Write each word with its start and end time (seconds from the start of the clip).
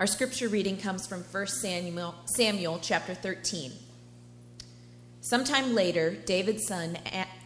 Our 0.00 0.06
scripture 0.06 0.48
reading 0.48 0.78
comes 0.78 1.06
from 1.06 1.24
1 1.24 1.46
Samuel, 1.46 2.14
Samuel 2.24 2.78
chapter 2.80 3.12
13. 3.12 3.70
Sometime 5.20 5.74
later, 5.74 6.12
David's 6.12 6.66
son 6.66 6.96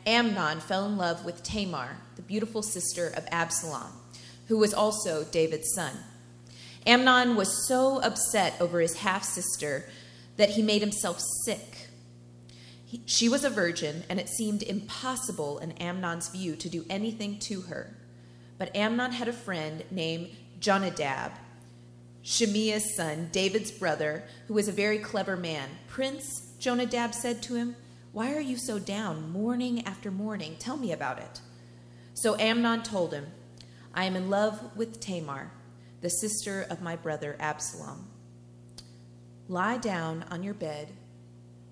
Amnon 0.07 0.61
fell 0.61 0.87
in 0.87 0.97
love 0.97 1.25
with 1.25 1.43
Tamar, 1.43 1.97
the 2.15 2.23
beautiful 2.23 2.63
sister 2.63 3.09
of 3.09 3.27
Absalom, 3.33 3.91
who 4.47 4.57
was 4.57 4.73
also 4.73 5.25
David's 5.25 5.75
son. 5.75 5.97
Amnon 6.87 7.35
was 7.35 7.67
so 7.67 8.01
upset 8.03 8.55
over 8.61 8.79
his 8.79 8.99
half 8.99 9.25
sister 9.25 9.89
that 10.37 10.51
he 10.51 10.63
made 10.63 10.81
himself 10.81 11.21
sick. 11.45 11.89
He, 12.85 13.03
she 13.05 13.29
was 13.29 13.43
a 13.43 13.51
virgin, 13.51 14.05
and 14.09 14.21
it 14.21 14.29
seemed 14.29 14.63
impossible 14.63 15.59
in 15.59 15.73
Amnon's 15.73 16.29
view 16.29 16.55
to 16.55 16.69
do 16.69 16.87
anything 16.89 17.41
to 17.49 17.63
her. 17.63 17.97
But 18.59 18.77
Amnon 18.77 19.11
had 19.11 19.27
a 19.27 19.33
friend 19.33 19.83
named 19.91 20.29
Jonadab 20.61 21.33
Shimeah's 22.25 22.95
son, 22.97 23.29
David's 23.33 23.71
brother, 23.71 24.25
who 24.49 24.55
was 24.55 24.67
a 24.67 24.73
very 24.73 24.99
clever 24.99 25.37
man. 25.37 25.69
Prince, 25.89 26.53
Jonadab 26.59 27.15
said 27.15 27.43
to 27.43 27.55
him, 27.55 27.77
Why 28.13 28.35
are 28.35 28.41
you 28.41 28.57
so 28.57 28.79
down 28.79 29.31
morning 29.31 29.87
after 29.87 30.11
morning? 30.11 30.57
Tell 30.59 30.79
me 30.79 30.91
about 30.91 31.19
it. 31.19 31.43
So 32.15 32.35
Amnon 32.39 32.83
told 32.83 33.13
him, 33.13 33.27
I 33.93 34.05
am 34.05 34.17
in 34.17 34.31
love 34.31 34.75
with 34.75 35.01
Tamar, 35.01 35.51
the 36.01 36.09
sister 36.09 36.67
of 36.71 36.81
my 36.81 36.97
brother 36.97 37.37
Absalom. 37.39 38.09
Lie 39.47 39.77
down 39.77 40.25
on 40.31 40.43
your 40.43 40.55
bed 40.55 40.93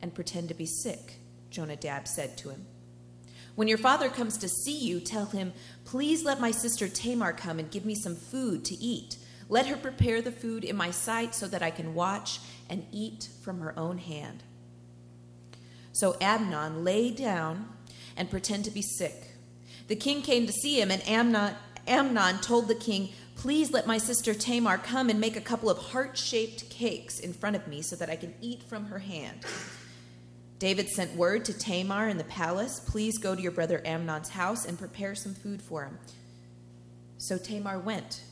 and 0.03 0.15
pretend 0.15 0.49
to 0.49 0.55
be 0.55 0.67
sick, 0.67 1.15
Jonadab 1.51 2.07
said 2.07 2.37
to 2.39 2.51
him. 2.51 2.67
When 3.55 3.69
your 3.69 3.79
father 3.79 4.11
comes 4.11 4.37
to 4.39 4.49
see 4.49 4.79
you, 4.79 5.01
tell 5.01 5.27
him, 5.27 5.55
Please 5.87 6.25
let 6.25 6.41
my 6.41 6.51
sister 6.51 6.89
Tamar 6.89 7.33
come 7.33 7.59
and 7.59 7.71
give 7.71 7.87
me 7.87 7.95
some 7.95 8.17
food 8.17 8.67
to 8.67 8.75
eat 8.75 9.17
let 9.53 9.67
her 9.67 9.77
prepare 9.77 10.23
the 10.23 10.33
food 10.33 10.65
in 10.65 10.75
my 10.75 10.91
sight 10.91 11.35
so 11.35 11.47
that 11.47 11.63
I 11.63 11.71
can 11.71 11.93
watch 11.93 12.41
and 12.71 12.87
eat 12.91 13.29
from 13.43 13.61
her 13.61 13.79
own 13.79 13.99
hand. 13.99 14.43
So 15.93 16.17
Amnon 16.23 16.85
lay 16.85 17.11
down 17.11 17.69
and 18.17 18.31
pretended 18.31 18.71
to 18.71 18.71
be 18.71 18.81
sick. 18.81 19.35
The 19.89 19.95
king 19.95 20.23
came 20.23 20.47
to 20.47 20.53
see 20.55 20.81
him, 20.81 20.91
and 20.91 21.07
Amnon, 21.07 21.55
Amnon 21.87 22.39
told 22.39 22.67
the 22.67 22.75
king, 22.75 23.11
Please 23.37 23.71
let 23.71 23.87
my 23.87 23.99
sister 23.99 24.33
Tamar 24.33 24.79
come 24.79 25.11
and 25.11 25.21
make 25.21 25.37
a 25.37 25.41
couple 25.43 25.69
of 25.69 25.77
heart 25.77 26.17
shaped 26.17 26.71
cakes 26.71 27.19
in 27.21 27.35
front 27.35 27.55
of 27.55 27.69
me 27.69 27.83
so 27.83 27.95
that 27.97 28.09
I 28.09 28.17
can 28.17 28.33
eat 28.41 28.63
from 28.63 28.87
her 28.87 29.01
hand. 29.01 29.41
David 30.61 30.89
sent 30.89 31.15
word 31.15 31.45
to 31.45 31.53
Tamar 31.53 32.09
in 32.09 32.17
the 32.17 32.25
palace 32.25 32.81
Please 32.81 33.19
go 33.19 33.35
to 33.35 33.43
your 33.43 33.53
brother 33.53 33.83
Amnon's 33.85 34.31
house 34.31 34.65
and 34.65 34.79
prepare 34.79 35.15
some 35.15 35.35
food 35.35 35.61
for 35.61 35.85
him. 35.85 35.99
So 37.19 37.37
Tamar 37.37 37.79
went 37.79 38.23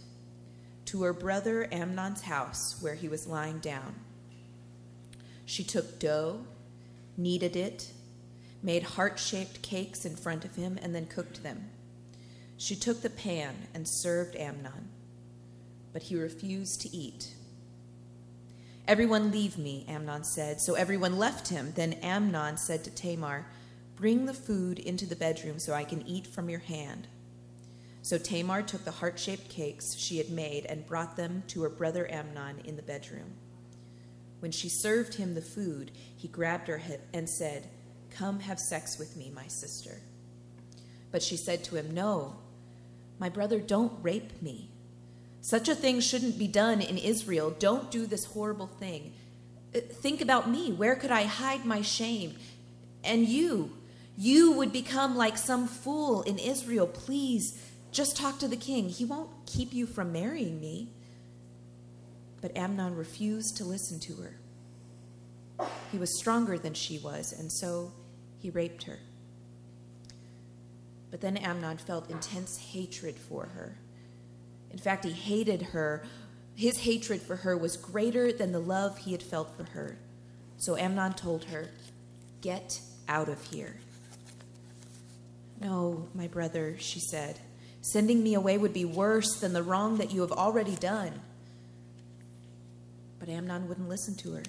to 0.91 1.05
her 1.05 1.13
brother 1.13 1.69
Amnon's 1.71 2.23
house 2.23 2.77
where 2.81 2.97
he 2.97 3.07
was 3.07 3.29
lying 3.29 3.61
down. 3.61 3.95
She 5.45 5.63
took 5.63 6.01
dough, 6.01 6.45
kneaded 7.17 7.55
it, 7.55 7.93
made 8.61 8.83
heart 8.83 9.17
shaped 9.17 9.63
cakes 9.63 10.05
in 10.05 10.17
front 10.17 10.45
of 10.45 10.57
him, 10.57 10.81
and 10.83 10.93
then 10.93 11.07
cooked 11.07 11.45
them. 11.45 11.71
She 12.57 12.75
took 12.75 13.03
the 13.03 13.09
pan 13.09 13.69
and 13.73 13.87
served 13.87 14.35
Amnon, 14.35 14.89
but 15.93 16.03
he 16.03 16.17
refused 16.17 16.81
to 16.81 16.97
eat. 16.97 17.35
Everyone 18.89 19.31
leave 19.31 19.57
me, 19.57 19.87
Amnon 19.89 20.25
said. 20.25 20.61
So 20.61 20.75
everyone 20.75 21.19
left 21.19 21.47
him. 21.47 21.73
Then 21.77 21.93
Amnon 22.03 22.57
said 22.57 22.83
to 22.83 22.91
Tamar, 22.91 23.47
Bring 23.95 24.27
the 24.27 24.35
food 24.35 24.81
into 24.81 25.07
the 25.07 25.15
bedroom 25.15 25.61
so 25.61 25.73
I 25.73 25.85
can 25.85 26.05
eat 26.05 26.27
from 26.27 26.51
your 26.51 26.59
hand. 26.59 27.07
So 28.03 28.19
Tamar 28.19 28.63
took 28.63 28.85
the 28.85 28.91
heart 28.91 29.19
shaped 29.19 29.49
cakes 29.49 29.95
she 29.95 30.19
had 30.19 30.31
made 30.31 30.67
and 30.67 30.87
brought 30.87 31.17
them 31.17 31.43
to 31.49 31.63
her 31.63 31.69
brother 31.69 32.11
Amnon 32.11 32.61
in 32.65 32.77
the 32.77 32.83
bedroom. 32.83 33.35
When 34.41 34.53
she 34.53 34.69
served 34.71 35.15
him 35.15 35.35
the 35.35 35.43
food, 35.43 35.91
he 36.17 36.27
grabbed 36.27 36.69
her 36.69 36.81
and 37.13 37.29
said, 37.29 37.69
Come 38.11 38.41
have 38.41 38.59
sex 38.59 38.99
with 38.99 39.17
me, 39.17 39.31
my 39.35 39.47
sister. 39.47 40.01
But 41.13 41.23
she 41.23 41.37
said 41.37 41.63
to 41.65 41.77
him, 41.77 41.93
No, 41.95 42.37
my 43.19 43.29
brother, 43.29 43.61
don't 43.61 43.93
rape 44.03 44.41
me. 44.43 44.71
Such 45.43 45.69
a 45.69 45.75
thing 45.75 46.01
shouldn't 46.01 46.39
be 46.39 46.49
done 46.49 46.81
in 46.81 46.99
Israel. 46.99 47.55
Don't 47.59 47.91
do 47.91 48.07
this 48.07 48.25
horrible 48.27 48.67
thing. 48.67 49.13
Uh, 49.75 49.81
think 49.81 50.21
about 50.21 50.51
me. 50.51 50.73
Where 50.73 50.97
could 50.97 51.11
I 51.11 51.25
hide 51.25 51.65
my 51.65 51.83
shame? 51.83 52.37
And 53.05 53.27
you, 53.27 53.73
you 54.17 54.53
would 54.53 54.73
become 54.73 55.17
like 55.17 55.39
some 55.39 55.67
fool 55.67 56.23
in 56.23 56.39
Israel. 56.39 56.87
Please 56.87 57.59
just 57.93 58.17
talk 58.17 58.39
to 58.39 58.49
the 58.49 58.57
king. 58.57 58.89
He 58.89 59.05
won't 59.05 59.31
keep 59.47 59.73
you 59.73 59.87
from 59.87 60.13
marrying 60.13 60.61
me. 60.61 60.91
But 62.41 62.57
Amnon 62.57 62.97
refused 62.97 63.57
to 63.59 63.65
listen 63.65 64.01
to 64.01 64.15
her. 64.17 65.69
He 65.93 65.99
was 65.99 66.19
stronger 66.19 66.57
than 66.57 66.73
she 66.73 66.99
was, 66.99 67.33
and 67.33 67.53
so 67.53 67.93
he 68.39 68.51
raped 68.51 68.85
her. 68.85 68.99
But 71.11 71.21
then 71.21 71.37
Amnon 71.37 71.79
felt 71.79 72.11
intense 72.11 72.57
hatred 72.57 73.17
for 73.17 73.47
her. 73.47 73.77
In 74.71 74.79
fact, 74.79 75.05
he 75.05 75.11
hated 75.11 75.63
her. 75.63 76.05
His 76.55 76.79
hatred 76.79 77.21
for 77.21 77.37
her 77.37 77.57
was 77.57 77.77
greater 77.77 78.33
than 78.33 78.53
the 78.53 78.61
love 78.61 78.99
he 78.99 79.13
had 79.13 79.23
felt 79.23 79.57
for 79.57 79.65
her. 79.65 79.99
So 80.57 80.77
Amnon 80.77 81.15
told 81.15 81.45
her, 81.47 81.69
Get 82.41 82.81
out 83.09 83.29
of 83.29 83.43
here. 83.45 83.77
No, 85.61 86.09
my 86.15 86.27
brother, 86.27 86.77
she 86.79 87.01
said. 87.01 87.39
Sending 87.83 88.23
me 88.23 88.35
away 88.35 88.59
would 88.59 88.73
be 88.73 88.85
worse 88.85 89.41
than 89.41 89.53
the 89.53 89.63
wrong 89.63 89.99
that 89.99 90.13
you 90.13 90.21
have 90.21 90.33
already 90.33 90.77
done. 90.77 91.13
But 93.19 93.29
Amnon 93.29 93.69
wouldn't 93.69 93.89
listen 93.89 94.17
to 94.19 94.35
her. 94.35 94.43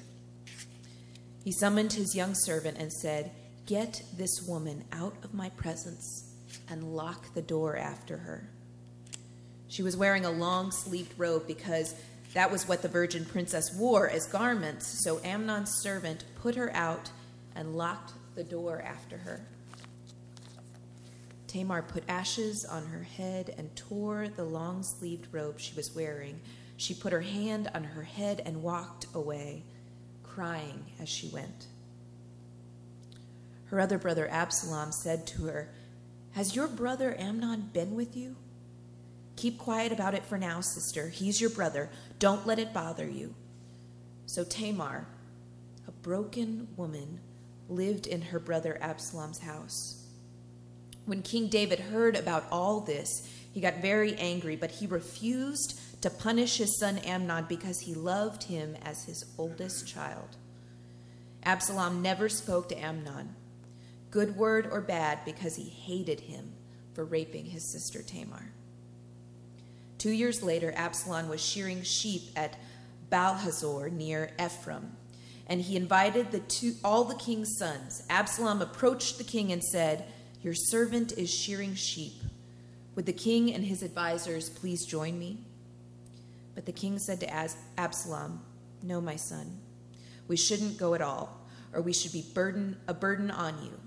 He 1.44 1.52
summoned 1.52 1.94
his 1.94 2.16
young 2.16 2.36
servant 2.36 2.78
and 2.78 2.92
said, 2.92 3.32
Get 3.66 4.02
this 4.18 4.42
woman 4.48 4.84
out 4.92 5.16
of 5.24 5.34
my 5.34 5.50
presence 5.50 6.34
and 6.70 6.96
lock 6.96 7.34
the 7.34 7.42
door 7.42 7.78
after 7.78 8.18
her. 8.18 8.50
She 9.68 9.84
was 9.84 9.96
wearing 9.96 10.26
a 10.26 10.32
long 10.32 10.72
sleeved 10.72 11.14
robe 11.18 11.48
because 11.48 11.96
that 12.34 12.52
was 12.52 12.68
what 12.68 12.82
the 12.82 12.88
virgin 12.88 13.26
princess 13.26 13.74
wore 13.76 14.10
as 14.10 14.28
garments. 14.28 15.04
So 15.04 15.20
Amnon's 15.24 15.82
servant 15.82 16.26
put 16.42 16.56
her 16.56 16.74
out 16.76 17.10
and 17.56 17.76
locked 17.76 18.14
the 18.36 18.44
door 18.44 18.82
after 18.82 19.18
her. 19.18 19.42
Tamar 21.52 21.82
put 21.82 22.06
ashes 22.08 22.64
on 22.64 22.86
her 22.86 23.04
head 23.04 23.54
and 23.58 23.76
tore 23.76 24.30
the 24.30 24.46
long 24.46 24.84
sleeved 24.84 25.28
robe 25.34 25.60
she 25.60 25.76
was 25.76 25.94
wearing. 25.94 26.40
She 26.78 26.94
put 26.94 27.12
her 27.12 27.20
hand 27.20 27.70
on 27.76 27.84
her 27.84 28.04
head 28.04 28.42
and 28.46 28.64
walked 28.64 29.08
away, 29.14 29.64
crying 30.24 30.86
as 31.02 31.10
she 31.10 31.28
went. 31.28 31.66
Her 33.66 33.82
other 33.82 33.98
brother 33.98 34.30
Absalom 34.32 34.94
said 34.94 35.28
to 35.28 35.44
her, 35.48 35.74
Has 36.36 36.56
your 36.56 36.70
brother 36.70 37.20
Amnon 37.20 37.72
been 37.74 37.96
with 37.96 38.16
you? 38.16 38.38
Keep 39.36 39.58
quiet 39.58 39.92
about 39.92 40.14
it 40.14 40.24
for 40.24 40.38
now, 40.38 40.62
sister. 40.62 41.10
He's 41.10 41.42
your 41.42 41.50
brother. 41.50 41.90
Don't 42.18 42.48
let 42.48 42.60
it 42.60 42.74
bother 42.74 43.10
you. 43.10 43.36
So 44.26 44.46
Tamar, 44.46 45.06
a 45.86 45.92
broken 45.92 46.70
woman, 46.78 47.20
lived 47.68 48.08
in 48.08 48.22
her 48.22 48.40
brother 48.40 48.78
Absalom's 48.80 49.40
house. 49.40 50.01
When 51.12 51.24
King 51.24 51.50
David 51.50 51.82
heard 51.82 52.16
about 52.16 52.46
all 52.54 52.80
this, 52.80 53.30
he 53.52 53.60
got 53.60 53.82
very 53.82 54.16
angry, 54.16 54.56
but 54.56 54.72
he 54.72 54.88
refused 54.88 55.78
to 56.00 56.10
punish 56.10 56.56
his 56.56 56.80
son 56.80 57.00
Amnon 57.00 57.48
because 57.50 57.82
he 57.82 57.94
loved 57.94 58.44
him 58.44 58.78
as 58.86 59.04
his 59.04 59.26
oldest 59.38 59.86
child. 59.86 60.38
Absalom 61.44 62.02
never 62.02 62.30
spoke 62.30 62.70
to 62.70 62.80
Amnon, 62.80 63.36
good 64.10 64.38
word 64.38 64.70
or 64.72 64.80
bad, 64.80 65.20
because 65.26 65.58
he 65.58 65.68
hated 65.68 66.22
him 66.22 66.54
for 66.94 67.04
raping 67.04 67.44
his 67.44 67.74
sister 67.74 68.02
Tamar. 68.02 68.54
Two 69.98 70.12
years 70.12 70.42
later, 70.42 70.72
Absalom 70.78 71.28
was 71.28 71.46
shearing 71.46 71.84
sheep 71.84 72.22
at 72.38 72.56
Baalhazor 73.12 73.92
near 73.92 74.32
Ephraim, 74.42 74.96
and 75.46 75.60
he 75.60 75.76
invited 75.76 76.32
the 76.32 76.40
two, 76.40 76.76
all 76.86 77.04
the 77.04 77.16
king's 77.16 77.58
sons. 77.58 78.02
Absalom 78.10 78.62
approached 78.62 79.18
the 79.18 79.26
king 79.26 79.52
and 79.52 79.62
said, 79.62 80.06
your 80.42 80.54
servant 80.54 81.14
is 81.18 81.34
shearing 81.34 81.76
sheep. 81.76 82.14
Would 82.96 83.06
the 83.06 83.14
king 83.14 83.54
and 83.54 83.64
his 83.64 83.84
advisers 83.84 84.50
please 84.50 84.86
join 84.86 85.18
me? 85.18 85.40
But 86.56 86.66
the 86.66 86.72
king 86.72 87.00
said 87.00 87.20
to 87.22 87.50
Absalom, 87.78 88.42
No, 88.84 89.00
my 89.00 89.16
son, 89.16 89.60
we 90.28 90.36
shouldn't 90.36 90.78
go 90.78 90.94
at 90.94 91.02
all, 91.02 91.40
or 91.74 91.82
we 91.82 91.94
should 91.94 92.12
be 92.12 92.26
burden, 92.34 92.78
a 92.88 92.94
burden 92.94 93.32
on 93.32 93.64
you. 93.64 93.80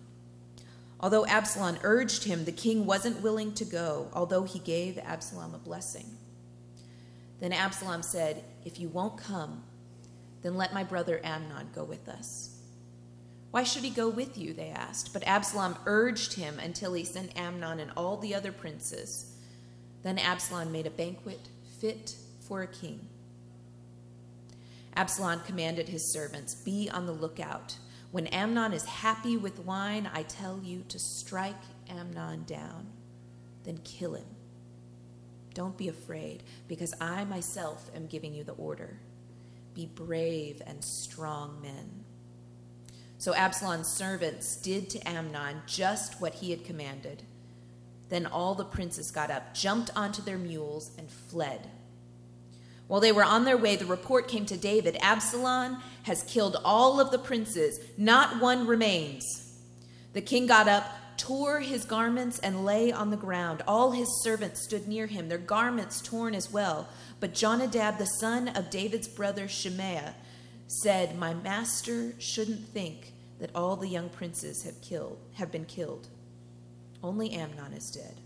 Although 1.00 1.26
Absalom 1.26 1.78
urged 1.82 2.24
him, 2.24 2.44
the 2.44 2.52
king 2.52 2.86
wasn't 2.86 3.20
willing 3.20 3.52
to 3.54 3.64
go, 3.64 4.08
although 4.14 4.44
he 4.44 4.58
gave 4.58 4.96
Absalom 4.98 5.54
a 5.54 5.58
blessing. 5.58 6.06
Then 7.40 7.52
Absalom 7.52 8.02
said, 8.02 8.42
If 8.64 8.80
you 8.80 8.88
won't 8.88 9.18
come, 9.18 9.64
then 10.42 10.56
let 10.56 10.72
my 10.72 10.84
brother 10.84 11.20
Amnon 11.22 11.68
go 11.74 11.84
with 11.84 12.08
us. 12.08 12.53
Why 13.54 13.62
should 13.62 13.84
he 13.84 13.90
go 13.90 14.08
with 14.08 14.36
you? 14.36 14.52
They 14.52 14.70
asked. 14.70 15.12
But 15.12 15.22
Absalom 15.28 15.76
urged 15.86 16.32
him 16.32 16.58
until 16.58 16.92
he 16.92 17.04
sent 17.04 17.38
Amnon 17.38 17.78
and 17.78 17.92
all 17.96 18.16
the 18.16 18.34
other 18.34 18.50
princes. 18.50 19.32
Then 20.02 20.18
Absalom 20.18 20.72
made 20.72 20.88
a 20.88 20.90
banquet 20.90 21.38
fit 21.78 22.16
for 22.40 22.62
a 22.62 22.66
king. 22.66 23.06
Absalom 24.96 25.38
commanded 25.46 25.88
his 25.88 26.12
servants, 26.12 26.56
Be 26.56 26.90
on 26.92 27.06
the 27.06 27.12
lookout. 27.12 27.76
When 28.10 28.26
Amnon 28.26 28.72
is 28.72 28.86
happy 28.86 29.36
with 29.36 29.60
wine, 29.60 30.10
I 30.12 30.24
tell 30.24 30.58
you 30.60 30.82
to 30.88 30.98
strike 30.98 31.54
Amnon 31.88 32.42
down, 32.48 32.88
then 33.62 33.78
kill 33.84 34.14
him. 34.14 34.26
Don't 35.54 35.78
be 35.78 35.86
afraid, 35.86 36.42
because 36.66 36.92
I 37.00 37.24
myself 37.24 37.88
am 37.94 38.08
giving 38.08 38.34
you 38.34 38.42
the 38.42 38.54
order. 38.54 38.98
Be 39.74 39.86
brave 39.86 40.60
and 40.66 40.82
strong 40.82 41.62
men. 41.62 42.03
So 43.24 43.34
Absalom's 43.34 43.88
servants 43.88 44.54
did 44.56 44.90
to 44.90 45.08
Amnon 45.08 45.62
just 45.66 46.20
what 46.20 46.34
he 46.34 46.50
had 46.50 46.62
commanded. 46.62 47.22
Then 48.10 48.26
all 48.26 48.54
the 48.54 48.66
princes 48.66 49.10
got 49.10 49.30
up, 49.30 49.54
jumped 49.54 49.90
onto 49.96 50.20
their 50.20 50.36
mules, 50.36 50.90
and 50.98 51.08
fled. 51.10 51.70
While 52.86 53.00
they 53.00 53.12
were 53.12 53.24
on 53.24 53.46
their 53.46 53.56
way, 53.56 53.76
the 53.76 53.86
report 53.86 54.28
came 54.28 54.44
to 54.44 54.58
David 54.58 54.98
Absalom 55.00 55.78
has 56.02 56.22
killed 56.24 56.58
all 56.66 57.00
of 57.00 57.10
the 57.10 57.18
princes, 57.18 57.80
not 57.96 58.42
one 58.42 58.66
remains. 58.66 59.58
The 60.12 60.20
king 60.20 60.46
got 60.46 60.68
up, 60.68 60.84
tore 61.16 61.60
his 61.60 61.86
garments, 61.86 62.38
and 62.40 62.66
lay 62.66 62.92
on 62.92 63.08
the 63.08 63.16
ground. 63.16 63.62
All 63.66 63.92
his 63.92 64.22
servants 64.22 64.60
stood 64.60 64.86
near 64.86 65.06
him, 65.06 65.30
their 65.30 65.38
garments 65.38 66.02
torn 66.02 66.34
as 66.34 66.52
well. 66.52 66.90
But 67.20 67.32
Jonadab, 67.32 67.96
the 67.96 68.04
son 68.04 68.48
of 68.48 68.68
David's 68.68 69.08
brother 69.08 69.46
Shimeah, 69.46 70.12
said, 70.66 71.16
My 71.16 71.32
master 71.32 72.12
shouldn't 72.18 72.68
think 72.68 73.13
that 73.40 73.54
all 73.54 73.76
the 73.76 73.88
young 73.88 74.08
princes 74.08 74.62
have 74.62 74.80
killed 74.80 75.18
have 75.34 75.50
been 75.50 75.64
killed. 75.64 76.08
Only 77.02 77.32
Amnon 77.32 77.72
is 77.72 77.90
dead. 77.90 78.20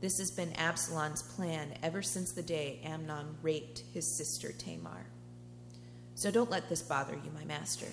This 0.00 0.18
has 0.18 0.30
been 0.30 0.52
Absalom's 0.54 1.22
plan 1.22 1.78
ever 1.82 2.02
since 2.02 2.32
the 2.32 2.42
day 2.42 2.80
Amnon 2.84 3.36
raped 3.42 3.82
his 3.92 4.16
sister 4.16 4.52
Tamar. 4.52 5.06
So 6.14 6.30
don't 6.30 6.50
let 6.50 6.68
this 6.68 6.82
bother 6.82 7.14
you, 7.14 7.30
my 7.34 7.44
master. 7.44 7.86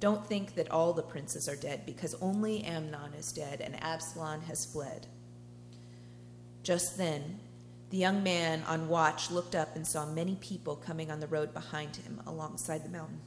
Don't 0.00 0.26
think 0.26 0.54
that 0.56 0.70
all 0.70 0.92
the 0.92 1.02
princes 1.02 1.48
are 1.48 1.56
dead, 1.56 1.86
because 1.86 2.14
only 2.20 2.64
Amnon 2.64 3.14
is 3.14 3.32
dead 3.32 3.60
and 3.60 3.82
Absalom 3.82 4.42
has 4.42 4.66
fled. 4.66 5.06
Just 6.62 6.98
then, 6.98 7.38
the 7.90 7.96
young 7.96 8.22
man 8.22 8.62
on 8.64 8.88
watch 8.88 9.30
looked 9.30 9.54
up 9.54 9.76
and 9.76 9.86
saw 9.86 10.04
many 10.04 10.34
people 10.36 10.76
coming 10.76 11.10
on 11.10 11.20
the 11.20 11.26
road 11.26 11.54
behind 11.54 11.96
him 11.96 12.20
alongside 12.26 12.84
the 12.84 12.88
mountain. 12.88 13.20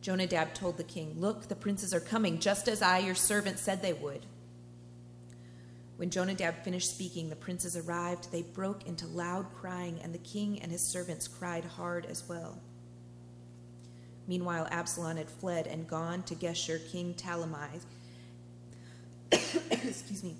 Jonadab 0.00 0.54
told 0.54 0.76
the 0.76 0.84
king, 0.84 1.14
Look, 1.18 1.48
the 1.48 1.54
princes 1.54 1.92
are 1.92 2.00
coming, 2.00 2.38
just 2.38 2.68
as 2.68 2.82
I, 2.82 2.98
your 2.98 3.14
servant, 3.14 3.58
said 3.58 3.82
they 3.82 3.92
would. 3.92 4.24
When 5.96 6.08
Jonadab 6.08 6.64
finished 6.64 6.90
speaking, 6.90 7.28
the 7.28 7.36
princes 7.36 7.76
arrived. 7.76 8.32
They 8.32 8.40
broke 8.40 8.86
into 8.86 9.06
loud 9.06 9.52
crying, 9.54 10.00
and 10.02 10.14
the 10.14 10.18
king 10.18 10.62
and 10.62 10.72
his 10.72 10.90
servants 10.90 11.28
cried 11.28 11.64
hard 11.64 12.06
as 12.06 12.26
well. 12.26 12.58
Meanwhile, 14.26 14.68
Absalom 14.70 15.18
had 15.18 15.28
fled 15.28 15.66
and 15.66 15.86
gone 15.86 16.22
to 16.22 16.34
Geshur, 16.34 16.80
King 16.90 17.14
Talmai, 17.14 17.80
excuse 19.32 20.24
me, 20.24 20.36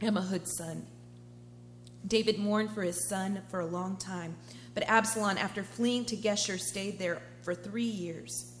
Ammihud's 0.00 0.56
son. 0.56 0.86
David 2.06 2.38
mourned 2.38 2.70
for 2.70 2.82
his 2.82 3.08
son 3.08 3.42
for 3.48 3.60
a 3.60 3.66
long 3.66 3.96
time, 3.96 4.36
but 4.74 4.84
Absalom, 4.86 5.38
after 5.38 5.64
fleeing 5.64 6.04
to 6.06 6.16
Geshur, 6.16 6.60
stayed 6.60 6.98
there 6.98 7.22
for 7.42 7.54
three 7.54 7.84
years. 7.84 8.51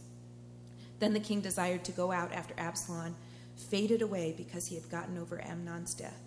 Then 1.02 1.14
the 1.14 1.18
king 1.18 1.40
desired 1.40 1.82
to 1.86 1.90
go 1.90 2.12
out 2.12 2.32
after 2.32 2.54
Absalom, 2.56 3.16
faded 3.56 4.02
away 4.02 4.32
because 4.36 4.68
he 4.68 4.76
had 4.76 4.88
gotten 4.88 5.18
over 5.18 5.44
Amnon's 5.44 5.94
death. 5.94 6.22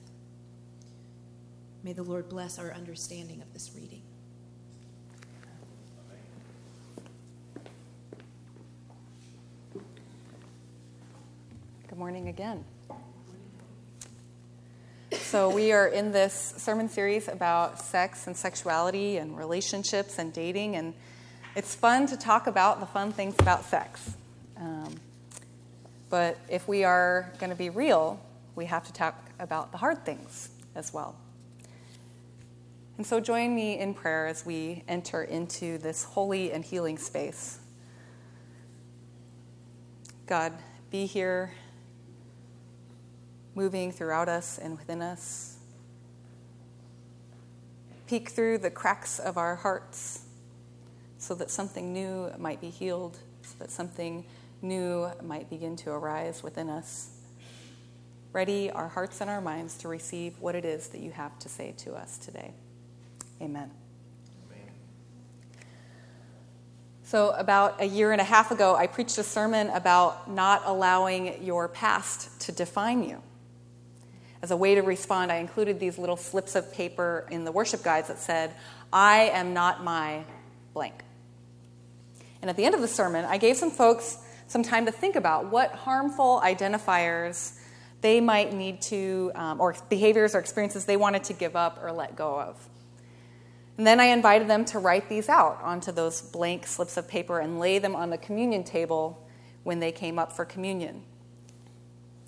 May 1.82 1.94
the 1.94 2.04
Lord 2.04 2.28
bless 2.28 2.60
our 2.60 2.74
understanding 2.74 3.42
of 3.42 3.54
this 3.54 3.72
reading. 3.74 4.02
Good 11.88 11.98
morning 11.98 12.28
again. 12.28 12.66
So, 15.14 15.50
we 15.50 15.72
are 15.72 15.88
in 15.88 16.12
this 16.12 16.54
sermon 16.58 16.90
series 16.90 17.30
about 17.30 17.80
sex 17.80 18.28
and 18.28 18.36
sexuality 18.36 19.16
and 19.16 19.38
relationships 19.38 20.20
and 20.20 20.34
dating, 20.34 20.76
and 20.76 20.94
it's 21.56 21.74
fun 21.74 22.08
to 22.08 22.18
talk 22.18 22.46
about 22.46 22.82
the 22.82 22.86
fun 22.86 23.14
things 23.14 23.36
about 23.40 23.64
sex. 23.64 24.18
Um, 24.58 24.96
but 26.10 26.38
if 26.50 26.68
we 26.68 26.84
are 26.84 27.32
going 27.40 27.50
to 27.50 27.56
be 27.56 27.70
real, 27.70 28.20
we 28.56 28.66
have 28.66 28.86
to 28.86 28.94
talk 28.94 29.30
about 29.40 29.72
the 29.72 29.78
hard 29.78 30.06
things 30.06 30.50
as 30.76 30.94
well. 30.94 31.16
And 32.98 33.06
so 33.06 33.20
join 33.20 33.54
me 33.54 33.78
in 33.78 33.94
prayer 33.94 34.28
as 34.28 34.46
we 34.46 34.84
enter 34.88 35.24
into 35.24 35.78
this 35.78 36.04
holy 36.04 36.54
and 36.54 36.64
healing 36.64 36.98
space. 36.98 37.60
God, 40.26 40.54
be 40.90 41.06
here, 41.06 41.52
moving 43.54 43.92
throughout 43.92 44.30
us 44.30 44.58
and 44.58 44.78
within 44.78 45.02
us. 45.02 45.58
Peek 48.08 48.30
through 48.30 48.60
the 48.60 48.70
cracks 48.70 49.20
of 49.20 49.38
our 49.38 49.56
hearts 49.56 50.22
so 51.18 51.36
that 51.36 51.52
something 51.52 51.92
new 51.92 52.32
might 52.38 52.62
be 52.62 52.70
healed, 52.70 53.18
so 53.42 53.56
that 53.60 53.72
something 53.72 54.24
new 54.66 55.10
might 55.24 55.50
begin 55.50 55.76
to 55.78 55.92
arise 55.92 56.44
within 56.44 56.70
us. 56.70 57.10
Ready 58.34 58.70
our 58.70 58.90
hearts 58.90 59.22
and 59.22 59.30
our 59.30 59.40
minds 59.40 59.78
to 59.78 59.88
receive 59.88 60.40
what 60.40 60.56
it 60.56 60.66
is 60.66 60.90
that 60.90 61.00
you 61.00 61.12
have 61.12 61.38
to 61.40 61.50
say 61.50 61.74
to 61.78 61.94
us 61.94 62.18
today. 62.18 62.54
Amen. 63.42 63.72
So, 67.04 67.30
about 67.30 67.80
a 67.82 67.86
year 67.86 68.12
and 68.12 68.20
a 68.20 68.26
half 68.26 68.50
ago, 68.50 68.76
I 68.76 68.88
preached 68.88 69.20
a 69.20 69.24
sermon 69.24 69.70
about 69.70 70.30
not 70.30 70.64
allowing 70.66 71.44
your 71.44 71.68
past 71.68 72.42
to 72.42 72.52
define 72.52 73.04
you. 73.04 73.22
As 74.42 74.50
a 74.50 74.58
way 74.58 74.74
to 74.74 74.82
respond, 74.82 75.32
I 75.32 75.36
included 75.36 75.80
these 75.80 76.00
little 76.00 76.18
slips 76.18 76.56
of 76.56 76.74
paper 76.74 77.28
in 77.30 77.46
the 77.46 77.52
worship 77.52 77.84
guides 77.84 78.08
that 78.08 78.18
said, 78.18 78.56
I 78.92 79.30
am 79.34 79.54
not 79.54 79.84
my 79.84 80.24
blank. 80.74 81.04
And 82.42 82.50
at 82.50 82.58
the 82.58 82.66
end 82.66 82.74
of 82.74 82.82
the 82.82 82.88
sermon, 82.88 83.24
I 83.24 83.38
gave 83.38 83.56
some 83.56 83.70
folks 83.70 84.18
some 84.48 84.64
time 84.64 84.86
to 84.86 84.92
think 84.92 85.16
about 85.16 85.52
what 85.52 85.72
harmful 85.72 86.42
identifiers 86.44 87.58
they 88.02 88.22
might 88.22 88.54
need 88.54 88.82
to, 88.84 89.32
um, 89.36 89.60
or 89.60 89.76
behaviors 89.90 90.36
or 90.36 90.40
experiences 90.40 90.86
they 90.86 90.98
wanted 90.98 91.24
to 91.24 91.34
give 91.34 91.56
up 91.56 91.80
or 91.82 91.92
let 91.92 92.16
go 92.16 92.40
of. 92.40 92.70
And 93.78 93.86
then 93.86 94.00
I 94.00 94.06
invited 94.06 94.48
them 94.48 94.64
to 94.66 94.80
write 94.80 95.10
these 95.10 95.28
out 95.28 95.60
onto 95.62 95.92
those 95.92 96.22
blank 96.22 96.66
slips 96.68 96.98
of 96.98 97.08
paper 97.08 97.40
and 97.40 97.60
lay 97.60 97.80
them 97.80 97.96
on 97.96 98.10
the 98.10 98.18
communion 98.18 98.64
table 98.64 99.28
when 99.64 99.80
they 99.80 99.92
came 99.92 100.18
up 100.18 100.32
for 100.32 100.46
communion. 100.46 101.04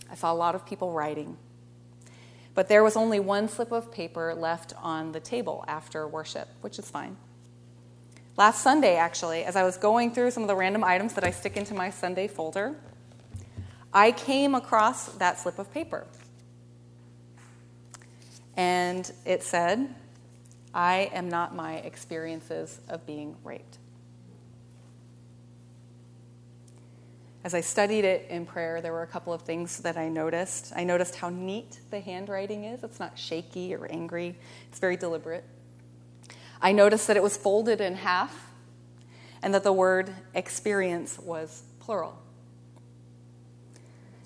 I 0.09 0.15
saw 0.15 0.33
a 0.33 0.35
lot 0.35 0.55
of 0.55 0.65
people 0.65 0.91
writing. 0.91 1.37
But 2.53 2.67
there 2.67 2.83
was 2.83 2.97
only 2.97 3.19
one 3.19 3.47
slip 3.47 3.71
of 3.71 3.91
paper 3.91 4.33
left 4.33 4.73
on 4.81 5.11
the 5.11 5.19
table 5.19 5.63
after 5.67 6.07
worship, 6.07 6.47
which 6.61 6.79
is 6.79 6.89
fine. 6.89 7.15
Last 8.37 8.61
Sunday, 8.61 8.97
actually, 8.97 9.45
as 9.45 9.55
I 9.55 9.63
was 9.63 9.77
going 9.77 10.13
through 10.13 10.29
some 10.29 10.43
of 10.43 10.47
the 10.47 10.55
random 10.55 10.83
items 10.83 11.15
that 11.15 11.23
I 11.23 11.31
stick 11.31 11.57
into 11.57 11.73
my 11.73 11.89
Sunday 11.89 12.27
folder, 12.27 12.75
I 13.91 14.11
came 14.11 14.53
across 14.53 15.07
that 15.13 15.39
slip 15.39 15.57
of 15.57 15.73
paper. 15.73 16.05
And 18.55 19.11
it 19.25 19.41
said, 19.41 19.95
I 20.71 21.09
am 21.13 21.29
not 21.29 21.55
my 21.55 21.77
experiences 21.77 22.79
of 22.89 23.07
being 23.07 23.35
raped. 23.43 23.79
As 27.43 27.55
I 27.55 27.61
studied 27.61 28.05
it 28.05 28.27
in 28.29 28.45
prayer, 28.45 28.81
there 28.81 28.91
were 28.91 29.01
a 29.01 29.07
couple 29.07 29.33
of 29.33 29.41
things 29.41 29.79
that 29.79 29.97
I 29.97 30.09
noticed. 30.09 30.73
I 30.75 30.83
noticed 30.83 31.15
how 31.15 31.29
neat 31.29 31.79
the 31.89 32.01
handwriting 32.01 32.65
is. 32.65 32.83
It's 32.83 32.99
not 32.99 33.17
shaky 33.17 33.73
or 33.73 33.87
angry, 33.87 34.35
it's 34.69 34.77
very 34.77 34.95
deliberate. 34.95 35.43
I 36.61 36.71
noticed 36.71 37.07
that 37.07 37.17
it 37.17 37.23
was 37.23 37.37
folded 37.37 37.81
in 37.81 37.95
half 37.95 38.51
and 39.41 39.53
that 39.53 39.63
the 39.63 39.73
word 39.73 40.13
experience 40.33 41.19
was 41.19 41.63
plural. 41.79 42.17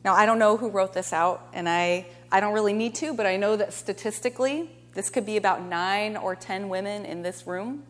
Now, 0.03 0.15
I 0.15 0.25
don't 0.25 0.39
know 0.39 0.57
who 0.57 0.69
wrote 0.69 0.93
this 0.93 1.13
out, 1.13 1.47
and 1.53 1.69
I, 1.69 2.07
I 2.31 2.39
don't 2.39 2.53
really 2.53 2.73
need 2.73 2.95
to, 2.95 3.13
but 3.13 3.27
I 3.27 3.37
know 3.37 3.55
that 3.55 3.71
statistically, 3.71 4.71
this 4.93 5.09
could 5.11 5.25
be 5.25 5.37
about 5.37 5.61
nine 5.61 6.17
or 6.17 6.35
ten 6.35 6.69
women 6.69 7.05
in 7.05 7.21
this 7.21 7.45
room, 7.45 7.83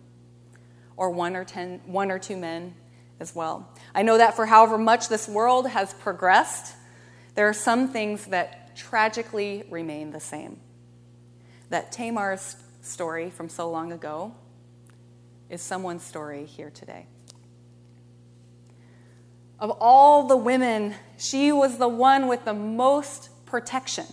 or 0.98 1.10
one 1.10 1.36
or, 1.38 1.45
ten, 1.45 1.79
one 1.86 2.12
or 2.12 2.19
two 2.19 2.36
men 2.36 2.75
as 3.19 3.33
well. 3.33 3.71
I 3.95 4.01
know 4.01 4.17
that 4.17 4.36
for 4.36 4.45
however 4.45 4.77
much 4.77 5.07
this 5.07 5.27
world 5.27 5.67
has 5.69 5.93
progressed, 5.93 6.75
there 7.36 7.48
are 7.48 7.53
some 7.53 7.88
things 7.88 8.25
that 8.25 8.75
tragically 8.75 9.63
remain 9.69 10.12
the 10.12 10.19
same. 10.19 10.60
That 11.69 11.93
Tamar's 11.93 12.57
story 12.81 13.29
from 13.29 13.50
so 13.50 13.69
long 13.69 13.91
ago 13.91 14.33
is 15.50 15.61
someone's 15.61 16.03
story 16.03 16.45
here 16.45 16.69
today. 16.69 17.07
Of 19.59 19.71
all 19.79 20.27
the 20.27 20.38
women, 20.38 20.95
she 21.17 21.51
was 21.51 21.77
the 21.77 21.88
one 21.88 22.27
with 22.27 22.45
the 22.45 22.53
most 22.53 23.29
protection 23.45 24.05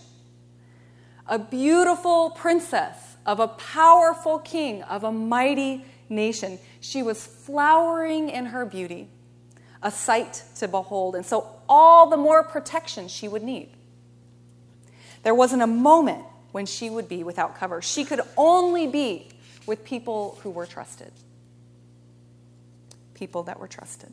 a 1.29 1.37
beautiful 1.37 2.31
princess 2.31 3.15
of 3.25 3.39
a 3.39 3.47
powerful 3.47 4.39
king, 4.39 4.81
of 4.83 5.03
a 5.03 5.11
mighty 5.11 5.85
nation. 6.09 6.57
She 6.79 7.03
was 7.03 7.23
flowering 7.23 8.29
in 8.29 8.47
her 8.47 8.65
beauty, 8.65 9.09
a 9.83 9.91
sight 9.91 10.43
to 10.55 10.67
behold, 10.67 11.15
and 11.15 11.23
so 11.23 11.47
all 11.69 12.09
the 12.09 12.17
more 12.17 12.43
protection 12.43 13.07
she 13.07 13.27
would 13.27 13.43
need. 13.43 13.69
There 15.21 15.35
wasn't 15.35 15.61
a 15.61 15.67
moment 15.67 16.25
when 16.51 16.65
she 16.65 16.89
would 16.89 17.07
be 17.07 17.23
without 17.23 17.57
cover. 17.57 17.81
She 17.81 18.05
could 18.05 18.21
only 18.37 18.87
be 18.87 19.29
with 19.65 19.83
people 19.83 20.39
who 20.43 20.49
were 20.49 20.65
trusted. 20.65 21.11
People 23.13 23.43
that 23.43 23.59
were 23.59 23.67
trusted. 23.67 24.11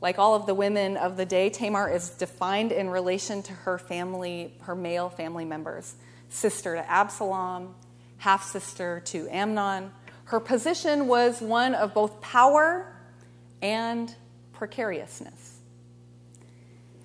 Like 0.00 0.18
all 0.18 0.34
of 0.34 0.46
the 0.46 0.54
women 0.54 0.96
of 0.96 1.16
the 1.16 1.24
day, 1.24 1.48
Tamar 1.48 1.90
is 1.90 2.10
defined 2.10 2.72
in 2.72 2.90
relation 2.90 3.42
to 3.44 3.52
her 3.52 3.78
family, 3.78 4.52
her 4.62 4.74
male 4.74 5.08
family 5.08 5.44
members 5.44 5.94
sister 6.28 6.74
to 6.74 6.90
Absalom, 6.90 7.74
half 8.18 8.44
sister 8.44 9.00
to 9.06 9.28
Amnon. 9.30 9.92
Her 10.24 10.40
position 10.40 11.06
was 11.06 11.40
one 11.40 11.74
of 11.74 11.94
both 11.94 12.20
power 12.20 12.92
and 13.62 14.14
precariousness. 14.52 15.53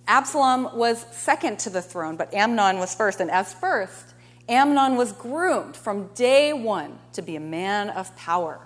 Absalom 0.10 0.75
was 0.75 1.06
second 1.12 1.60
to 1.60 1.70
the 1.70 1.84
throne, 1.84 2.16
but 2.18 2.34
Amnon 2.34 2.80
was 2.80 2.96
first. 2.96 3.22
And 3.22 3.30
as 3.30 3.54
first, 3.54 4.16
Amnon 4.50 4.96
was 4.96 5.12
groomed 5.12 5.78
from 5.78 6.08
day 6.16 6.51
one 6.51 6.98
to 7.13 7.22
be 7.22 7.36
a 7.36 7.39
man 7.39 7.92
of 7.92 8.13
power, 8.18 8.60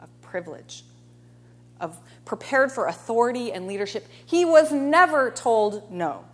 of 0.00 0.08
privilege, 0.20 0.82
of 1.80 1.96
prepared 2.24 2.72
for 2.72 2.86
authority 2.86 3.52
and 3.52 3.68
leadership. 3.68 4.08
He 4.26 4.44
was 4.44 4.72
never 4.72 5.30
told 5.30 5.90
no. 5.92 6.24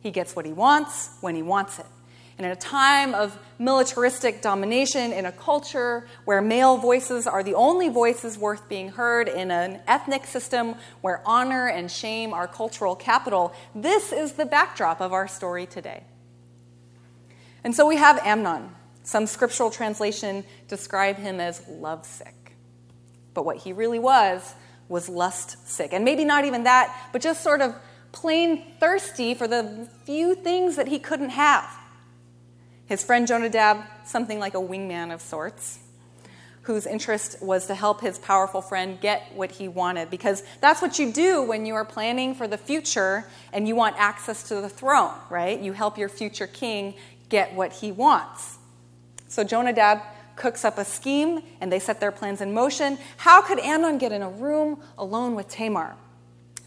He 0.00 0.10
gets 0.10 0.34
what 0.34 0.44
he 0.46 0.52
wants 0.52 1.10
when 1.20 1.36
he 1.36 1.42
wants 1.42 1.78
it. 1.78 1.86
And 2.36 2.44
in 2.44 2.50
a 2.50 2.56
time 2.56 3.14
of 3.14 3.38
militaristic 3.58 4.42
domination, 4.42 5.12
in 5.12 5.24
a 5.24 5.32
culture 5.32 6.06
where 6.24 6.42
male 6.42 6.76
voices 6.76 7.26
are 7.28 7.44
the 7.44 7.54
only 7.54 7.88
voices 7.88 8.36
worth 8.36 8.68
being 8.68 8.88
heard, 8.88 9.28
in 9.28 9.52
an 9.52 9.80
ethnic 9.86 10.26
system 10.26 10.74
where 11.00 11.22
honor 11.24 11.68
and 11.68 11.90
shame 11.90 12.34
are 12.34 12.48
cultural 12.48 12.96
capital, 12.96 13.54
this 13.74 14.12
is 14.12 14.32
the 14.32 14.46
backdrop 14.46 15.00
of 15.00 15.12
our 15.12 15.28
story 15.28 15.64
today. 15.64 16.02
And 17.62 17.74
so 17.74 17.86
we 17.86 17.96
have 17.96 18.18
Amnon. 18.24 18.70
Some 19.04 19.26
scriptural 19.26 19.70
translation 19.70 20.44
describe 20.66 21.16
him 21.16 21.38
as 21.38 21.62
lovesick. 21.68 22.56
But 23.32 23.44
what 23.44 23.58
he 23.58 23.72
really 23.72 23.98
was 23.98 24.54
was 24.88 25.08
lust 25.08 25.68
sick. 25.68 25.92
And 25.92 26.04
maybe 26.04 26.24
not 26.24 26.44
even 26.44 26.64
that, 26.64 27.10
but 27.12 27.22
just 27.22 27.42
sort 27.42 27.60
of 27.60 27.74
plain 28.12 28.64
thirsty 28.80 29.34
for 29.34 29.46
the 29.46 29.88
few 30.04 30.34
things 30.34 30.76
that 30.76 30.88
he 30.88 30.98
couldn't 30.98 31.30
have. 31.30 31.70
His 32.86 33.02
friend 33.02 33.26
Jonadab, 33.26 33.84
something 34.04 34.38
like 34.38 34.54
a 34.54 34.58
wingman 34.58 35.12
of 35.12 35.20
sorts, 35.20 35.78
whose 36.62 36.86
interest 36.86 37.42
was 37.42 37.66
to 37.66 37.74
help 37.74 38.00
his 38.00 38.18
powerful 38.18 38.62
friend 38.62 39.00
get 39.00 39.32
what 39.34 39.52
he 39.52 39.68
wanted, 39.68 40.10
because 40.10 40.42
that's 40.60 40.80
what 40.80 40.98
you 40.98 41.12
do 41.12 41.42
when 41.42 41.66
you 41.66 41.74
are 41.74 41.84
planning 41.84 42.34
for 42.34 42.48
the 42.48 42.56
future 42.56 43.26
and 43.52 43.68
you 43.68 43.74
want 43.74 43.96
access 43.98 44.42
to 44.48 44.56
the 44.56 44.68
throne, 44.68 45.14
right? 45.30 45.60
You 45.60 45.72
help 45.72 45.98
your 45.98 46.08
future 46.08 46.46
king 46.46 46.94
get 47.28 47.54
what 47.54 47.72
he 47.72 47.92
wants. 47.92 48.58
So 49.28 49.44
Jonadab 49.44 50.00
cooks 50.36 50.64
up 50.64 50.78
a 50.78 50.84
scheme 50.84 51.42
and 51.60 51.70
they 51.70 51.78
set 51.78 52.00
their 52.00 52.12
plans 52.12 52.40
in 52.40 52.52
motion. 52.52 52.98
How 53.18 53.42
could 53.42 53.58
Amnon 53.58 53.98
get 53.98 54.12
in 54.12 54.22
a 54.22 54.30
room 54.30 54.80
alone 54.96 55.34
with 55.34 55.48
Tamar? 55.48 55.96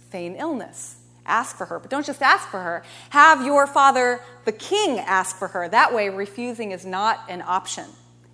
Feign 0.09 0.35
illness 0.35 0.97
ask 1.27 1.55
for 1.55 1.65
her. 1.65 1.79
But 1.79 1.89
don't 1.89 2.05
just 2.05 2.21
ask 2.21 2.47
for 2.49 2.59
her. 2.59 2.83
Have 3.09 3.45
your 3.45 3.67
father, 3.67 4.21
the 4.45 4.51
king, 4.51 4.99
ask 4.99 5.37
for 5.37 5.49
her. 5.49 5.67
That 5.69 5.93
way, 5.93 6.09
refusing 6.09 6.71
is 6.71 6.85
not 6.85 7.23
an 7.29 7.43
option. 7.45 7.85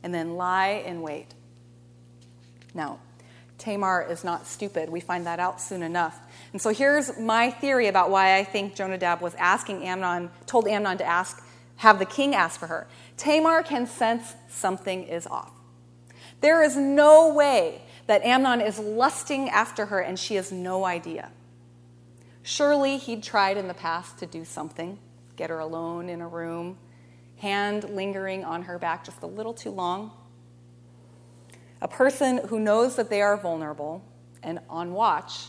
And 0.04 0.14
then 0.14 0.36
lie 0.36 0.84
in 0.86 1.02
wait. 1.02 1.34
Now, 2.74 3.00
Tamar 3.58 4.06
is 4.10 4.24
not 4.24 4.46
stupid. 4.46 4.90
We 4.90 5.00
find 5.00 5.26
that 5.26 5.40
out 5.40 5.62
soon 5.62 5.84
enough. 5.84 6.20
And 6.52 6.62
so 6.62 6.70
here's 6.72 7.18
my 7.18 7.50
theory 7.50 7.88
about 7.88 8.10
why 8.10 8.38
I 8.38 8.44
think 8.44 8.76
Jonadab 8.76 9.22
was 9.22 9.36
asking 9.36 9.84
Amnon, 9.84 10.30
told 10.46 10.68
Amnon 10.68 10.98
to 10.98 11.06
ask, 11.06 11.42
have 11.78 12.00
the 12.00 12.06
king 12.06 12.36
ask 12.36 12.60
for 12.60 12.68
her. 12.68 12.88
Tamar 13.18 13.64
can 13.64 13.88
sense 13.88 14.36
something 14.50 15.04
is 15.04 15.26
off. 15.28 15.52
There 16.42 16.62
is 16.62 16.76
no 16.76 17.34
way 17.34 17.82
that 18.08 18.22
Amnon 18.24 18.60
is 18.60 18.78
lusting 18.80 19.50
after 19.50 19.86
her 19.86 20.00
and 20.00 20.20
she 20.20 20.36
has 20.36 20.52
no 20.52 20.86
idea. 20.86 21.32
Surely 22.44 22.98
he'd 22.98 23.24
tried 23.24 23.58
in 23.58 23.68
the 23.68 23.74
past 23.74 24.20
to 24.20 24.26
do 24.26 24.44
something, 24.46 25.00
get 25.36 25.50
her 25.50 25.60
alone 25.60 26.10
in 26.10 26.22
a 26.22 26.28
room, 26.28 26.78
hand 27.38 27.90
lingering 27.90 28.44
on 28.44 28.64
her 28.64 28.78
back 28.78 29.06
just 29.06 29.22
a 29.22 29.28
little 29.28 29.54
too 29.54 29.72
long. 29.72 30.12
A 31.82 31.88
person 31.88 32.40
who 32.50 32.60
knows 32.60 32.98
that 32.98 33.10
they 33.10 33.22
are 33.22 33.38
vulnerable 33.38 34.04
and 34.44 34.60
on 34.70 34.94
watch 34.94 35.48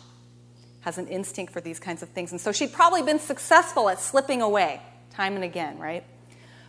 has 0.81 0.99
an 0.99 1.09
instinct 1.09 1.53
for 1.53 1.61
these 1.61 1.81
kinds 1.81 2.03
of 2.03 2.09
things. 2.11 2.31
And 2.31 2.41
so 2.41 2.53
she'd 2.53 2.73
probably 2.73 3.03
been 3.03 3.19
successful 3.19 3.89
at 3.89 4.01
slipping 4.01 4.43
away 4.43 4.81
time 5.11 5.35
and 5.35 5.45
again, 5.45 5.79
right? 5.79 6.05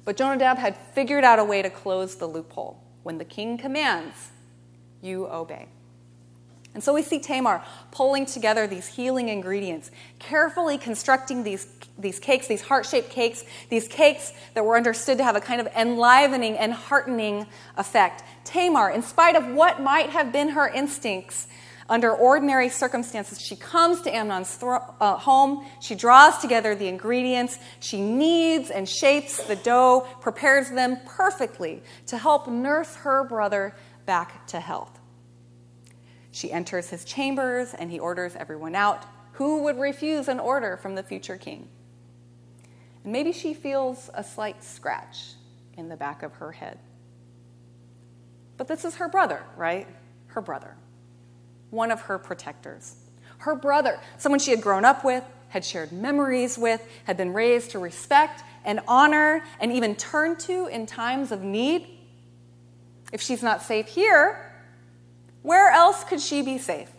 But 0.04 0.18
Jonadab 0.18 0.58
had 0.58 0.78
figured 0.94 1.24
out 1.24 1.40
a 1.40 1.44
way 1.44 1.62
to 1.62 1.70
close 1.70 2.16
the 2.16 2.28
loophole. 2.28 2.82
When 3.04 3.18
the 3.18 3.26
king 3.26 3.58
commands, 3.58 4.30
you 5.02 5.28
obey. 5.28 5.68
And 6.76 6.84
so 6.84 6.94
we 6.94 7.02
see 7.02 7.20
Tamar 7.20 7.64
pulling 7.92 8.26
together 8.26 8.68
these 8.68 8.86
healing 8.86 9.30
ingredients, 9.30 9.90
carefully 10.20 10.78
constructing 10.78 11.44
these, 11.44 11.68
these 11.98 12.20
cakes, 12.20 12.48
these 12.48 12.62
heart 12.62 12.86
shaped 12.86 13.10
cakes, 13.10 13.46
these 13.70 13.88
cakes 13.88 14.34
that 14.54 14.66
were 14.66 14.76
understood 14.76 15.18
to 15.20 15.24
have 15.24 15.38
a 15.38 15.42
kind 15.42 15.62
of 15.62 15.68
enlivening 15.68 16.58
and 16.58 16.74
heartening 16.74 17.48
effect. 17.78 18.24
Tamar, 18.44 18.90
in 18.90 19.02
spite 19.02 19.38
of 19.38 19.48
what 19.48 19.82
might 19.82 20.10
have 20.10 20.34
been 20.34 20.50
her 20.50 20.68
instincts, 20.68 21.48
under 21.88 22.12
ordinary 22.12 22.70
circumstances, 22.70 23.40
she 23.40 23.56
comes 23.56 24.02
to 24.02 24.14
Amnon's 24.14 24.54
thro- 24.56 24.96
uh, 25.00 25.18
home. 25.18 25.66
She 25.82 25.94
draws 25.94 26.40
together 26.40 26.74
the 26.74 26.88
ingredients. 26.88 27.60
She 27.80 28.02
kneads 28.02 28.72
and 28.72 28.90
shapes 28.90 29.44
the 29.44 29.56
dough, 29.56 30.08
prepares 30.20 30.72
them 30.72 30.98
perfectly 31.06 31.84
to 32.08 32.18
help 32.18 32.48
nurse 32.48 32.96
her 32.96 33.24
brother 33.24 33.76
back 34.08 34.48
to 34.48 34.60
health. 34.60 34.95
She 36.36 36.52
enters 36.52 36.90
his 36.90 37.06
chambers 37.06 37.74
and 37.74 37.90
he 37.90 37.98
orders 37.98 38.36
everyone 38.36 38.76
out. 38.76 39.06
Who 39.36 39.64
would 39.64 39.80
refuse 39.80 40.28
an 40.28 40.42
order 40.42 40.76
from 40.76 40.96
the 40.96 41.02
future 41.02 41.38
king? 41.38 41.70
And 43.06 43.14
maybe 43.14 43.32
she 43.32 43.54
feels 43.54 44.10
a 44.14 44.22
slight 44.22 44.62
scratch 44.62 45.36
in 45.78 45.88
the 45.88 45.96
back 45.96 46.24
of 46.24 46.34
her 46.34 46.52
head. 46.52 46.78
But 48.58 48.68
this 48.68 48.84
is 48.84 48.96
her 48.96 49.08
brother, 49.08 49.44
right? 49.56 49.88
Her 50.28 50.42
brother. 50.42 50.76
One 51.70 51.90
of 51.90 52.02
her 52.02 52.20
protectors. 52.20 52.98
Her 53.38 53.56
brother, 53.56 53.98
someone 54.18 54.40
she 54.40 54.52
had 54.52 54.60
grown 54.60 54.84
up 54.84 55.06
with, 55.06 55.24
had 55.48 55.64
shared 55.64 55.94
memories 55.94 56.58
with, 56.58 56.86
had 57.06 57.16
been 57.16 57.32
raised 57.32 57.72
to 57.72 57.80
respect 57.80 58.44
and 58.66 58.82
honor, 58.90 59.42
and 59.62 59.72
even 59.72 59.96
turn 59.96 60.36
to 60.40 60.68
in 60.68 60.86
times 60.86 61.32
of 61.32 61.44
need. 61.44 61.88
If 63.14 63.22
she's 63.22 63.42
not 63.42 63.62
safe 63.62 63.88
here, 63.88 64.52
where 65.46 65.70
else 65.70 66.04
could 66.04 66.20
she 66.20 66.42
be 66.42 66.58
safe? 66.58 66.90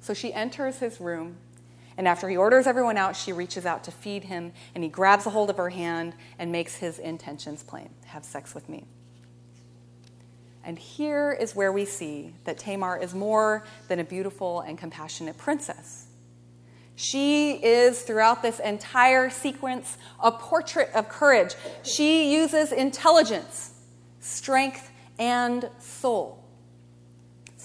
So 0.00 0.12
she 0.12 0.34
enters 0.34 0.78
his 0.78 1.00
room, 1.00 1.38
and 1.96 2.06
after 2.06 2.28
he 2.28 2.36
orders 2.36 2.66
everyone 2.66 2.98
out, 2.98 3.16
she 3.16 3.32
reaches 3.32 3.64
out 3.64 3.84
to 3.84 3.90
feed 3.90 4.24
him, 4.24 4.52
and 4.74 4.84
he 4.84 4.90
grabs 4.90 5.24
a 5.24 5.30
hold 5.30 5.48
of 5.48 5.56
her 5.56 5.70
hand 5.70 6.12
and 6.38 6.52
makes 6.52 6.76
his 6.76 6.98
intentions 6.98 7.62
plain 7.62 7.88
have 8.04 8.22
sex 8.22 8.54
with 8.54 8.68
me. 8.68 8.84
And 10.62 10.78
here 10.78 11.32
is 11.32 11.56
where 11.56 11.72
we 11.72 11.86
see 11.86 12.34
that 12.44 12.58
Tamar 12.58 12.98
is 12.98 13.14
more 13.14 13.64
than 13.88 13.98
a 13.98 14.04
beautiful 14.04 14.60
and 14.60 14.76
compassionate 14.76 15.38
princess. 15.38 16.06
She 16.96 17.52
is, 17.52 18.02
throughout 18.02 18.42
this 18.42 18.58
entire 18.58 19.30
sequence, 19.30 19.96
a 20.22 20.32
portrait 20.32 20.90
of 20.94 21.08
courage. 21.08 21.54
She 21.82 22.34
uses 22.34 22.72
intelligence, 22.72 23.72
strength, 24.20 24.90
and 25.18 25.68
soul. 25.78 26.42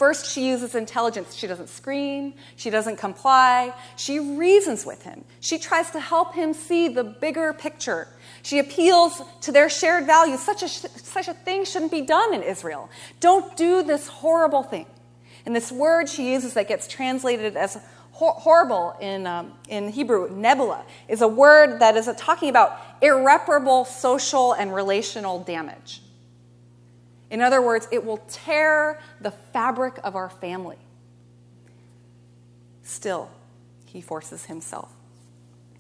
First, 0.02 0.32
she 0.32 0.48
uses 0.48 0.74
intelligence. 0.74 1.36
She 1.36 1.46
doesn't 1.46 1.70
scream. 1.70 2.34
She 2.56 2.72
doesn't 2.72 2.96
comply. 2.96 3.72
She 3.98 4.20
reasons 4.20 4.84
with 4.84 5.04
him. 5.04 5.24
She 5.42 5.60
tries 5.60 5.92
to 5.92 6.00
help 6.00 6.34
him 6.34 6.56
see 6.56 6.88
the 6.88 7.04
bigger 7.04 7.54
picture. 7.54 8.08
She 8.42 8.58
appeals 8.58 9.22
to 9.42 9.52
their 9.52 9.70
shared 9.70 10.08
values. 10.08 10.40
Such 10.40 10.64
a, 10.64 10.70
such 10.70 11.28
a 11.28 11.36
thing 11.36 11.66
shouldn't 11.66 11.92
be 11.92 12.02
done 12.02 12.34
in 12.34 12.42
Israel. 12.42 12.90
Don't 13.20 13.56
do 13.56 13.84
this 13.84 14.08
horrible 14.08 14.64
thing. 14.64 14.88
And 15.46 15.56
this 15.56 15.72
word 15.72 16.10
she 16.10 16.32
uses 16.32 16.56
that 16.56 16.68
gets 16.68 16.88
translated 16.88 17.56
as 17.56 17.78
horrible 18.12 18.96
in, 19.00 19.28
um, 19.28 19.54
in 19.70 19.90
Hebrew, 19.90 20.30
nebalah, 20.30 20.84
is 21.08 21.22
a 21.22 21.28
word 21.28 21.80
that 21.80 21.96
is 21.96 22.10
talking 22.18 22.50
about 22.50 22.80
irreparable 23.02 23.86
social 23.86 24.54
and 24.54 24.74
relational 24.74 25.44
damage. 25.44 26.02
In 27.32 27.42
other 27.42 27.62
words, 27.62 27.88
it 27.92 28.06
will 28.06 28.18
tear 28.30 29.00
the 29.22 29.32
fabric 29.32 29.98
of 30.04 30.16
our 30.16 30.30
family. 30.30 30.78
Still, 32.84 33.30
he 33.86 34.02
forces 34.02 34.46
himself. 34.46 34.92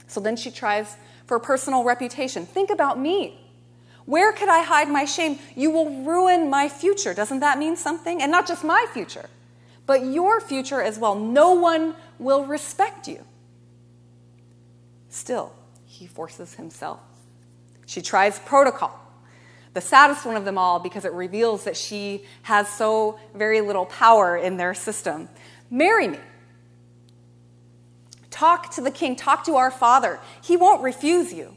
So 0.08 0.20
then 0.20 0.38
she 0.38 0.50
tries 0.50 0.96
for 1.28 1.38
personal 1.40 1.84
reputation. 1.84 2.46
Think 2.46 2.70
about 2.70 2.98
me. 2.98 3.38
Where 4.06 4.32
could 4.32 4.50
I 4.50 4.64
hide 4.64 4.90
my 4.90 5.06
shame? 5.06 5.40
You 5.56 5.72
will 5.72 6.04
ruin 6.04 6.50
my 6.50 6.70
future. 6.70 7.14
Doesn't 7.14 7.42
that 7.42 7.60
mean 7.60 7.76
something? 7.76 8.22
And 8.22 8.32
not 8.32 8.48
just 8.48 8.64
my 8.64 8.86
future, 8.94 9.30
but 9.86 10.06
your 10.06 10.42
future 10.42 10.82
as 10.82 10.98
well. 10.98 11.16
No 11.16 11.54
one 11.54 11.96
will 12.18 12.46
respect 12.46 13.08
you. 13.08 13.24
Still, 15.10 15.54
he 15.86 16.08
forces 16.08 16.56
himself. 16.56 17.00
She 17.86 18.02
tries 18.02 18.40
protocol, 18.40 18.98
the 19.74 19.82
saddest 19.82 20.26
one 20.26 20.36
of 20.36 20.46
them 20.46 20.58
all 20.58 20.80
because 20.80 21.06
it 21.06 21.14
reveals 21.14 21.64
that 21.64 21.78
she 21.78 22.26
has 22.44 22.68
so 22.68 23.20
very 23.34 23.62
little 23.62 23.86
power 23.86 24.36
in 24.36 24.58
their 24.58 24.74
system. 24.74 25.30
Marry 25.70 26.08
me. 26.08 26.20
Talk 28.30 28.74
to 28.76 28.82
the 28.82 28.92
king, 28.92 29.16
talk 29.16 29.46
to 29.46 29.56
our 29.56 29.72
father. 29.72 30.20
He 30.44 30.58
won't 30.58 30.82
refuse 30.82 31.34
you. 31.34 31.56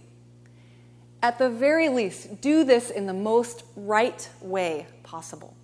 At 1.23 1.39
the 1.39 1.49
very 1.49 1.89
least, 1.89 2.41
do 2.41 2.65
this 2.65 2.91
in 2.91 3.07
the 3.07 3.15
most 3.15 3.65
right 3.77 4.29
way 4.41 4.87
possible. 5.03 5.57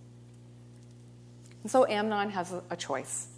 And 1.62 1.70
so 1.70 1.86
Amnon 1.86 2.30
has 2.30 2.54
a 2.70 2.76
choice. 2.76 3.28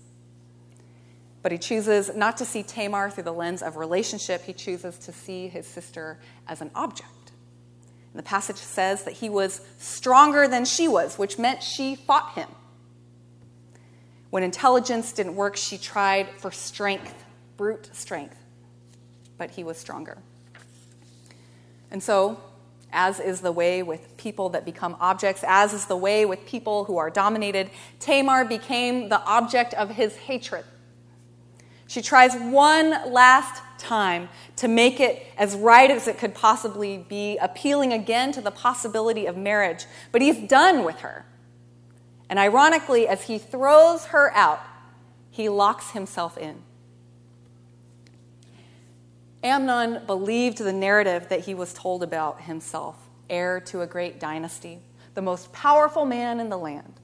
But 1.43 1.51
he 1.51 1.59
chooses 1.59 2.15
not 2.15 2.37
to 2.37 2.45
see 2.45 2.63
Tamar 2.63 3.11
through 3.11 3.25
the 3.25 3.33
lens 3.33 3.63
of 3.63 3.77
relationship, 3.77 4.45
he 4.45 4.53
chooses 4.53 4.97
to 4.99 5.13
see 5.13 5.49
his 5.49 5.67
sister 5.67 6.21
as 6.47 6.61
an 6.61 6.71
object. 6.75 7.09
The 8.15 8.23
passage 8.23 8.57
says 8.57 9.05
that 9.05 9.15
he 9.15 9.31
was 9.31 9.63
stronger 9.79 10.47
than 10.47 10.65
she 10.65 10.87
was, 10.87 11.19
which 11.19 11.39
meant 11.39 11.63
she 11.63 11.97
fought 11.97 12.35
him. 12.35 12.49
When 14.31 14.43
intelligence 14.43 15.13
didn't 15.13 15.35
work, 15.35 15.57
she 15.57 15.79
tried 15.79 16.29
for 16.39 16.51
strength, 16.51 17.25
brute 17.57 17.89
strength. 17.93 18.37
But 19.39 19.51
he 19.51 19.65
was 19.65 19.79
stronger. 19.79 20.19
And 21.91 22.03
so, 22.03 22.41
as 22.93 23.19
is 23.19 23.41
the 23.41 23.53
way 23.53 23.83
with 23.83 24.17
people 24.17 24.51
that 24.51 24.65
become 24.65 24.97
objects, 25.01 25.43
as 25.47 25.73
is 25.73 25.87
the 25.87 25.97
way 25.97 26.25
with 26.27 26.47
people 26.47 26.85
who 26.85 26.99
are 26.99 27.11
dominated, 27.11 27.71
Tamar 27.99 28.45
became 28.45 29.09
the 29.09 29.21
object 29.21 29.75
of 29.75 29.91
his 29.91 30.17
hatred. 30.17 30.65
She 31.93 32.01
tries 32.01 32.35
one 32.35 33.13
last 33.13 33.63
time 33.77 34.31
to 34.57 34.67
make 34.67 34.99
it 34.99 35.27
as 35.37 35.55
right 35.55 35.91
as 35.91 36.09
it 36.09 36.17
could 36.17 36.35
possibly 36.35 36.97
be, 36.97 37.37
appealing 37.37 37.93
again 37.93 38.33
to 38.33 38.41
the 38.41 38.51
possibility 38.51 39.27
of 39.27 39.37
marriage. 39.37 39.85
But 40.11 40.23
he's 40.23 40.39
done 40.49 40.85
with 40.85 41.01
her. 41.01 41.27
And 42.31 42.39
ironically, 42.39 43.07
as 43.07 43.25
he 43.25 43.37
throws 43.37 44.07
her 44.07 44.33
out, 44.35 44.61
he 45.31 45.51
locks 45.51 45.91
himself 45.91 46.39
in. 46.39 46.63
Amnon 49.43 50.07
believed 50.07 50.57
the 50.57 50.73
narrative 50.73 51.29
that 51.29 51.41
he 51.41 51.53
was 51.53 51.75
told 51.75 52.03
about 52.03 52.41
himself, 52.41 52.97
heir 53.29 53.61
to 53.67 53.83
a 53.83 53.87
great 53.87 54.19
dynasty, 54.19 54.79
the 55.13 55.21
most 55.21 55.53
powerful 55.53 56.07
man 56.07 56.41
in 56.41 56.49
the 56.49 56.57
land 56.57 57.02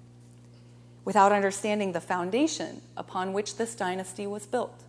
without 1.08 1.32
understanding 1.32 1.92
the 1.92 2.02
foundation 2.02 2.82
upon 2.94 3.32
which 3.32 3.56
this 3.56 3.74
dynasty 3.74 4.26
was 4.26 4.44
built. 4.44 4.84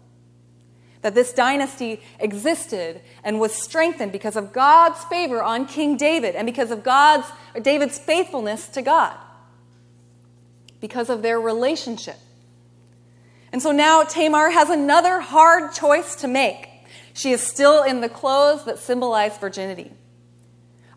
That 1.01 1.15
this 1.15 1.31
dynasty 1.31 2.01
existed 2.19 2.99
and 3.23 3.39
was 3.39 3.55
strengthened 3.55 4.11
because 4.11 4.35
of 4.35 4.51
God's 4.51 5.01
favor 5.05 5.41
on 5.41 5.65
King 5.65 5.95
David 5.95 6.35
and 6.35 6.45
because 6.45 6.71
of 6.71 6.83
God's 6.83 7.25
David's 7.61 7.97
faithfulness 7.97 8.67
to 8.67 8.81
God. 8.81 9.15
Because 10.81 11.09
of 11.09 11.21
their 11.21 11.39
relationship. 11.39 12.17
And 13.53 13.61
so 13.61 13.71
now 13.71 14.03
Tamar 14.03 14.49
has 14.49 14.69
another 14.69 15.21
hard 15.21 15.71
choice 15.71 16.17
to 16.17 16.27
make. 16.27 16.67
She 17.13 17.31
is 17.31 17.39
still 17.39 17.81
in 17.81 18.01
the 18.01 18.09
clothes 18.09 18.65
that 18.65 18.77
symbolize 18.77 19.37
virginity. 19.37 19.93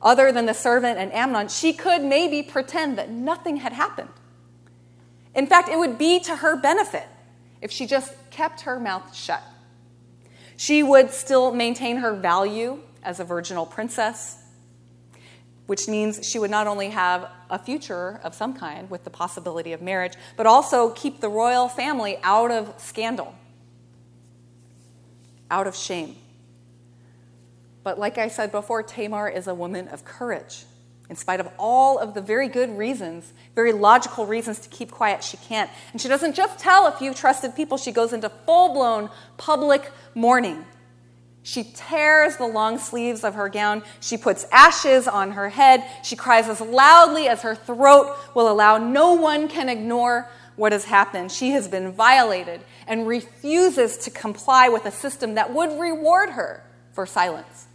Other 0.03 0.33
than 0.33 0.46
the 0.46 0.53
servant 0.53 0.99
and 0.99 1.12
Amnon, 1.12 1.46
she 1.46 1.73
could 1.73 2.03
maybe 2.03 2.42
pretend 2.42 2.99
that 2.99 3.09
nothing 3.09 3.59
had 3.59 3.73
happened. 3.73 4.09
In 5.35 5.47
fact, 5.47 5.68
it 5.68 5.79
would 5.79 5.99
be 5.99 6.21
to 6.21 6.37
her 6.37 6.57
benefit 6.57 7.07
if 7.61 7.71
she 7.71 7.87
just 7.87 8.12
kept 8.31 8.62
her 8.62 8.79
mouth 8.79 9.14
shut. 9.14 9.42
She 10.57 10.83
would 10.83 11.11
still 11.11 11.53
maintain 11.53 11.97
her 11.99 12.14
value 12.14 12.81
as 13.03 13.18
a 13.18 13.25
virginal 13.25 13.66
princess, 13.66 14.37
which 15.66 15.88
means 15.88 16.29
she 16.29 16.38
would 16.38 16.51
not 16.51 16.66
only 16.66 16.90
have 16.90 17.29
a 17.49 17.59
future 17.59 18.21
of 18.23 18.35
some 18.35 18.55
kind 18.55 18.90
with 18.90 19.05
the 19.05 19.11
possibility 19.11 19.73
of 19.73 19.81
marriage, 19.81 20.14
but 20.37 20.47
also 20.47 20.90
keep 20.90 21.21
the 21.21 21.29
royal 21.29 21.68
family 21.68 22.18
out 22.23 22.51
of 22.51 22.75
scandal, 22.79 23.35
out 25.51 25.66
of 25.66 25.75
shame. 25.75 26.16
But 27.83 27.99
like 27.99 28.18
I 28.18 28.29
said 28.29 28.53
before, 28.53 28.83
Tamar 28.83 29.29
is 29.29 29.49
a 29.49 29.55
woman 29.55 29.88
of 29.88 30.05
courage. 30.05 30.64
In 31.11 31.17
spite 31.17 31.41
of 31.41 31.49
all 31.59 31.99
of 31.99 32.15
the 32.15 32.21
very 32.21 32.49
good 32.49 32.79
reasons, 32.79 33.33
very 33.55 33.73
logical 33.73 34.25
reasons 34.25 34.59
to 34.61 34.69
keep 34.69 34.91
quiet, 34.91 35.23
she 35.23 35.37
can't. 35.37 35.71
And 35.93 36.01
she 36.01 36.09
doesn't 36.09 36.35
just 36.35 36.59
tell 36.59 36.87
a 36.87 36.93
few 36.93 37.12
trusted 37.12 37.55
people, 37.55 37.77
she 37.77 37.93
goes 37.93 38.12
into 38.12 38.29
full 38.29 38.73
blown 38.73 39.11
public 39.37 39.91
mourning. 40.15 40.65
She 41.43 41.65
tears 41.65 42.37
the 42.37 42.47
long 42.47 42.79
sleeves 42.79 43.25
of 43.25 43.35
her 43.35 43.49
gown. 43.49 43.83
She 44.01 44.17
puts 44.17 44.47
ashes 44.53 45.09
on 45.09 45.33
her 45.33 45.49
head. 45.49 45.85
She 46.05 46.15
cries 46.15 46.49
as 46.49 46.61
loudly 46.61 47.27
as 47.27 47.43
her 47.43 47.57
throat 47.57 48.17
will 48.35 48.51
allow. 48.51 48.79
No 48.79 49.15
one 49.15 49.49
can 49.49 49.69
ignore 49.69 50.31
what 50.55 50.73
has 50.73 50.85
happened. 50.85 51.33
She 51.33 51.51
has 51.51 51.67
been 51.67 51.93
violated 51.93 52.61
and 52.87 53.09
refuses 53.09 53.97
to 53.99 54.11
comply 54.11 54.69
with 54.69 54.87
a 54.87 54.93
system 54.93 55.35
that 55.35 55.53
would 55.53 55.81
reward 55.81 56.31
her 56.31 56.65
for 56.93 57.07
silence. 57.07 57.67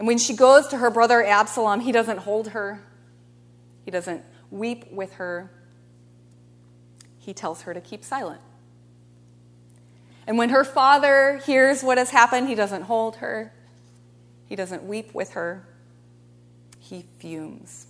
And 0.00 0.06
when 0.06 0.16
she 0.16 0.34
goes 0.34 0.66
to 0.68 0.78
her 0.78 0.88
brother 0.88 1.22
Absalom, 1.22 1.80
he 1.80 1.92
doesn't 1.92 2.20
hold 2.20 2.48
her, 2.48 2.82
he 3.84 3.90
doesn't 3.90 4.24
weep 4.50 4.90
with 4.90 5.12
her. 5.16 5.50
He 7.18 7.34
tells 7.34 7.62
her 7.62 7.74
to 7.74 7.82
keep 7.82 8.02
silent. 8.02 8.40
And 10.26 10.38
when 10.38 10.48
her 10.48 10.64
father 10.64 11.42
hears 11.44 11.82
what 11.82 11.98
has 11.98 12.08
happened, 12.08 12.48
he 12.48 12.54
doesn't 12.54 12.84
hold 12.84 13.16
her, 13.16 13.52
he 14.46 14.56
doesn't 14.56 14.84
weep 14.84 15.12
with 15.12 15.32
her, 15.32 15.68
he 16.78 17.04
fumes. 17.18 17.86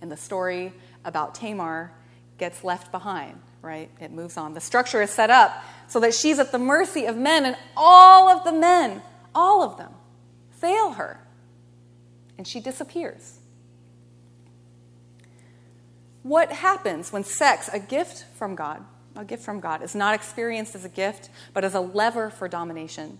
And 0.00 0.10
the 0.10 0.16
story 0.16 0.72
about 1.04 1.36
Tamar 1.36 1.92
gets 2.38 2.64
left 2.64 2.90
behind, 2.90 3.40
right? 3.62 3.88
It 4.00 4.10
moves 4.10 4.36
on. 4.36 4.54
The 4.54 4.60
structure 4.60 5.00
is 5.00 5.10
set 5.10 5.30
up 5.30 5.62
so 5.86 6.00
that 6.00 6.12
she's 6.12 6.40
at 6.40 6.50
the 6.50 6.58
mercy 6.58 7.06
of 7.06 7.16
men, 7.16 7.46
and 7.46 7.56
all 7.76 8.28
of 8.28 8.42
the 8.42 8.52
men, 8.52 9.00
all 9.32 9.62
of 9.62 9.78
them, 9.78 9.94
fail 10.62 10.92
her, 10.92 11.18
and 12.38 12.46
she 12.46 12.60
disappears. 12.60 13.40
What 16.22 16.52
happens 16.52 17.12
when 17.12 17.24
sex, 17.24 17.68
a 17.72 17.80
gift 17.80 18.24
from 18.36 18.54
God, 18.54 18.84
a 19.16 19.24
gift 19.24 19.42
from 19.42 19.58
God, 19.58 19.82
is 19.82 19.96
not 19.96 20.14
experienced 20.14 20.76
as 20.76 20.84
a 20.84 20.88
gift, 20.88 21.30
but 21.52 21.64
as 21.64 21.74
a 21.74 21.80
lever 21.80 22.30
for 22.30 22.46
domination? 22.46 23.18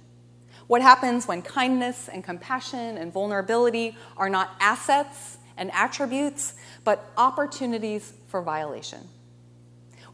What 0.69 0.83
happens 0.83 1.27
when 1.27 1.43
kindness 1.43 2.09
and 2.09 2.23
compassion 2.23 2.97
and 2.97 3.13
vulnerability 3.13 3.97
are 4.17 4.31
not 4.31 4.51
assets 4.61 5.39
and 5.57 5.73
attributes, 5.73 6.55
but 6.85 7.11
opportunities 7.17 8.13
for 8.29 8.41
violation? 8.41 9.09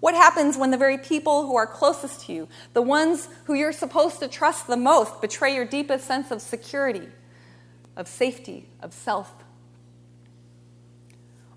What 0.00 0.14
happens 0.14 0.56
when 0.56 0.70
the 0.70 0.78
very 0.78 0.96
people 0.96 1.46
who 1.46 1.56
are 1.56 1.66
closest 1.66 2.26
to 2.26 2.32
you, 2.32 2.48
the 2.72 2.80
ones 2.80 3.28
who 3.44 3.52
you're 3.52 3.72
supposed 3.72 4.20
to 4.20 4.28
trust 4.28 4.66
the 4.66 4.76
most, 4.78 5.20
betray 5.20 5.54
your 5.54 5.66
deepest 5.66 6.06
sense 6.06 6.30
of 6.30 6.40
security, 6.40 7.08
of 7.98 8.08
safety, 8.08 8.66
of 8.80 8.94
self? 8.94 9.30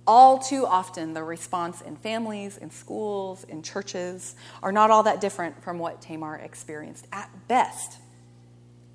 All 0.06 0.40
too 0.40 0.66
often, 0.66 1.14
the 1.14 1.24
response 1.24 1.80
in 1.80 1.96
families, 1.96 2.58
in 2.58 2.72
schools, 2.72 3.46
in 3.46 3.62
churches 3.62 4.36
are 4.62 4.72
not 4.72 4.90
all 4.90 5.04
that 5.04 5.22
different 5.22 5.64
from 5.64 5.80
what 5.80 6.02
Tamar 6.02 6.36
experienced. 6.38 7.08
At 7.14 7.30
best, 7.48 8.00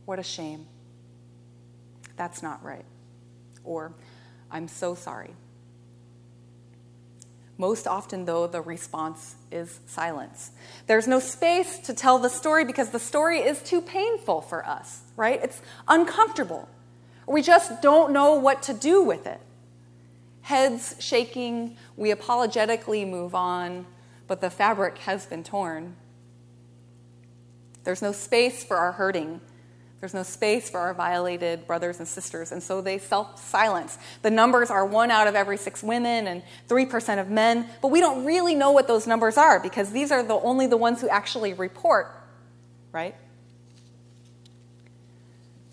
what 0.04 0.18
a 0.18 0.24
shame. 0.24 0.66
That's 2.16 2.42
not 2.42 2.62
right. 2.64 2.84
Or, 3.64 3.94
I'm 4.50 4.68
so 4.68 4.94
sorry. 4.94 5.30
Most 7.58 7.86
often, 7.86 8.26
though, 8.26 8.46
the 8.46 8.60
response 8.60 9.36
is 9.50 9.80
silence. 9.86 10.50
There's 10.86 11.06
no 11.06 11.20
space 11.20 11.78
to 11.78 11.94
tell 11.94 12.18
the 12.18 12.28
story 12.28 12.64
because 12.64 12.90
the 12.90 12.98
story 12.98 13.38
is 13.38 13.62
too 13.62 13.80
painful 13.80 14.42
for 14.42 14.66
us, 14.66 15.00
right? 15.16 15.42
It's 15.42 15.62
uncomfortable. 15.88 16.68
We 17.26 17.42
just 17.42 17.82
don't 17.82 18.12
know 18.12 18.34
what 18.34 18.62
to 18.64 18.74
do 18.74 19.02
with 19.02 19.26
it. 19.26 19.40
Heads 20.42 20.94
shaking, 21.00 21.76
we 21.96 22.10
apologetically 22.10 23.04
move 23.04 23.34
on, 23.34 23.86
but 24.26 24.40
the 24.40 24.50
fabric 24.50 24.98
has 24.98 25.26
been 25.26 25.42
torn. 25.42 25.96
There's 27.84 28.02
no 28.02 28.12
space 28.12 28.64
for 28.64 28.76
our 28.76 28.92
hurting 28.92 29.40
there's 30.00 30.12
no 30.12 30.22
space 30.22 30.68
for 30.68 30.78
our 30.78 30.92
violated 30.92 31.66
brothers 31.66 31.98
and 31.98 32.06
sisters, 32.06 32.52
and 32.52 32.62
so 32.62 32.80
they 32.80 32.98
self 32.98 33.42
silence. 33.42 33.96
The 34.22 34.30
numbers 34.30 34.70
are 34.70 34.84
one 34.84 35.10
out 35.10 35.26
of 35.26 35.34
every 35.34 35.56
six 35.56 35.82
women 35.82 36.26
and 36.26 36.42
3% 36.68 37.20
of 37.20 37.30
men, 37.30 37.68
but 37.80 37.88
we 37.88 38.00
don't 38.00 38.24
really 38.24 38.54
know 38.54 38.72
what 38.72 38.88
those 38.88 39.06
numbers 39.06 39.38
are 39.38 39.58
because 39.58 39.90
these 39.90 40.12
are 40.12 40.22
the, 40.22 40.34
only 40.34 40.66
the 40.66 40.76
ones 40.76 41.00
who 41.00 41.08
actually 41.08 41.54
report, 41.54 42.14
right? 42.92 43.14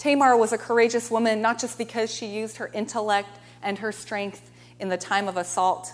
Tamar 0.04 0.36
was 0.36 0.52
a 0.52 0.58
courageous 0.58 1.10
woman 1.10 1.42
not 1.42 1.60
just 1.60 1.78
because 1.78 2.14
she 2.14 2.26
used 2.26 2.58
her 2.58 2.70
intellect 2.74 3.30
and 3.62 3.80
her 3.80 3.94
strength 3.94 4.52
in 4.78 4.90
the 4.90 4.98
time 4.98 5.30
of 5.30 5.38
assault. 5.38 5.94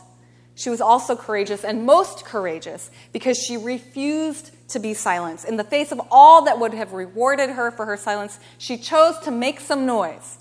She 0.56 0.72
was 0.72 0.82
also 0.82 1.16
courageous 1.16 1.64
and 1.64 1.86
most 1.86 2.26
courageous 2.26 2.90
because 3.14 3.38
she 3.38 3.56
refused 3.56 4.50
to 4.70 4.80
be 4.80 4.96
silenced. 4.96 5.46
In 5.46 5.58
the 5.58 5.64
face 5.64 5.92
of 5.92 6.02
all 6.10 6.46
that 6.46 6.60
would 6.60 6.74
have 6.74 6.94
rewarded 6.94 7.52
her 7.52 7.70
for 7.70 7.86
her 7.86 7.98
silence, 7.98 8.40
she 8.58 8.78
chose 8.78 9.20
to 9.20 9.32
make 9.32 9.60
some 9.60 9.86
noise 9.86 10.40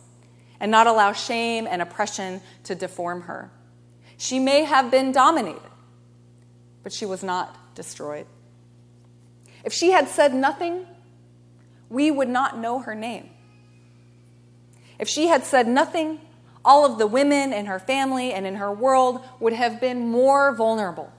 and 0.58 0.70
not 0.70 0.86
allow 0.86 1.12
shame 1.12 1.66
and 1.70 1.82
oppression 1.82 2.40
to 2.64 2.74
deform 2.74 3.20
her. 3.22 3.50
She 4.16 4.38
may 4.38 4.64
have 4.64 4.90
been 4.90 5.12
dominated, 5.12 5.60
but 6.82 6.94
she 6.94 7.04
was 7.04 7.22
not 7.22 7.74
destroyed. 7.74 8.26
If 9.62 9.74
she 9.74 9.90
had 9.90 10.08
said 10.08 10.34
nothing, 10.34 10.86
we 11.90 12.10
would 12.10 12.30
not 12.30 12.56
know 12.56 12.78
her 12.78 12.94
name. 12.94 13.28
If 14.98 15.08
she 15.08 15.28
had 15.28 15.44
said 15.44 15.68
nothing, 15.68 16.20
all 16.64 16.84
of 16.84 16.98
the 16.98 17.06
women 17.06 17.52
in 17.52 17.66
her 17.66 17.78
family 17.78 18.32
and 18.32 18.46
in 18.46 18.56
her 18.56 18.72
world 18.72 19.20
would 19.40 19.52
have 19.52 19.80
been 19.80 20.08
more 20.08 20.54
vulnerable. 20.54 21.12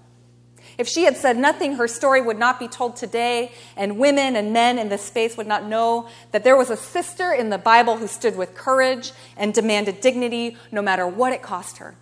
If 0.77 0.87
she 0.87 1.03
had 1.03 1.17
said 1.17 1.37
nothing, 1.37 1.73
her 1.73 1.87
story 1.87 2.21
would 2.21 2.37
not 2.37 2.59
be 2.59 2.67
told 2.67 2.95
today, 2.95 3.51
and 3.75 3.97
women 3.97 4.35
and 4.35 4.53
men 4.53 4.77
in 4.77 4.89
this 4.89 5.01
space 5.01 5.35
would 5.35 5.47
not 5.47 5.65
know 5.65 6.07
that 6.31 6.43
there 6.43 6.55
was 6.55 6.69
a 6.69 6.77
sister 6.77 7.33
in 7.33 7.49
the 7.49 7.57
Bible 7.57 7.97
who 7.97 8.07
stood 8.07 8.37
with 8.37 8.55
courage 8.55 9.11
and 9.35 9.53
demanded 9.53 10.01
dignity 10.01 10.57
no 10.71 10.81
matter 10.81 11.07
what 11.07 11.33
it 11.33 11.41
cost 11.41 11.77
her. 11.77 11.95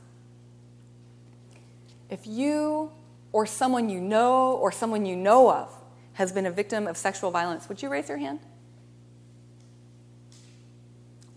If 2.09 2.27
you 2.27 2.91
or 3.31 3.45
someone 3.45 3.89
you 3.89 3.99
know 3.99 4.53
or 4.53 4.71
someone 4.71 5.05
you 5.05 5.15
know 5.15 5.51
of 5.51 5.73
has 6.13 6.31
been 6.31 6.45
a 6.45 6.51
victim 6.51 6.87
of 6.87 6.97
sexual 6.97 7.31
violence, 7.31 7.69
would 7.69 7.81
you 7.81 7.89
raise 7.89 8.09
your 8.09 8.17
hand? 8.17 8.39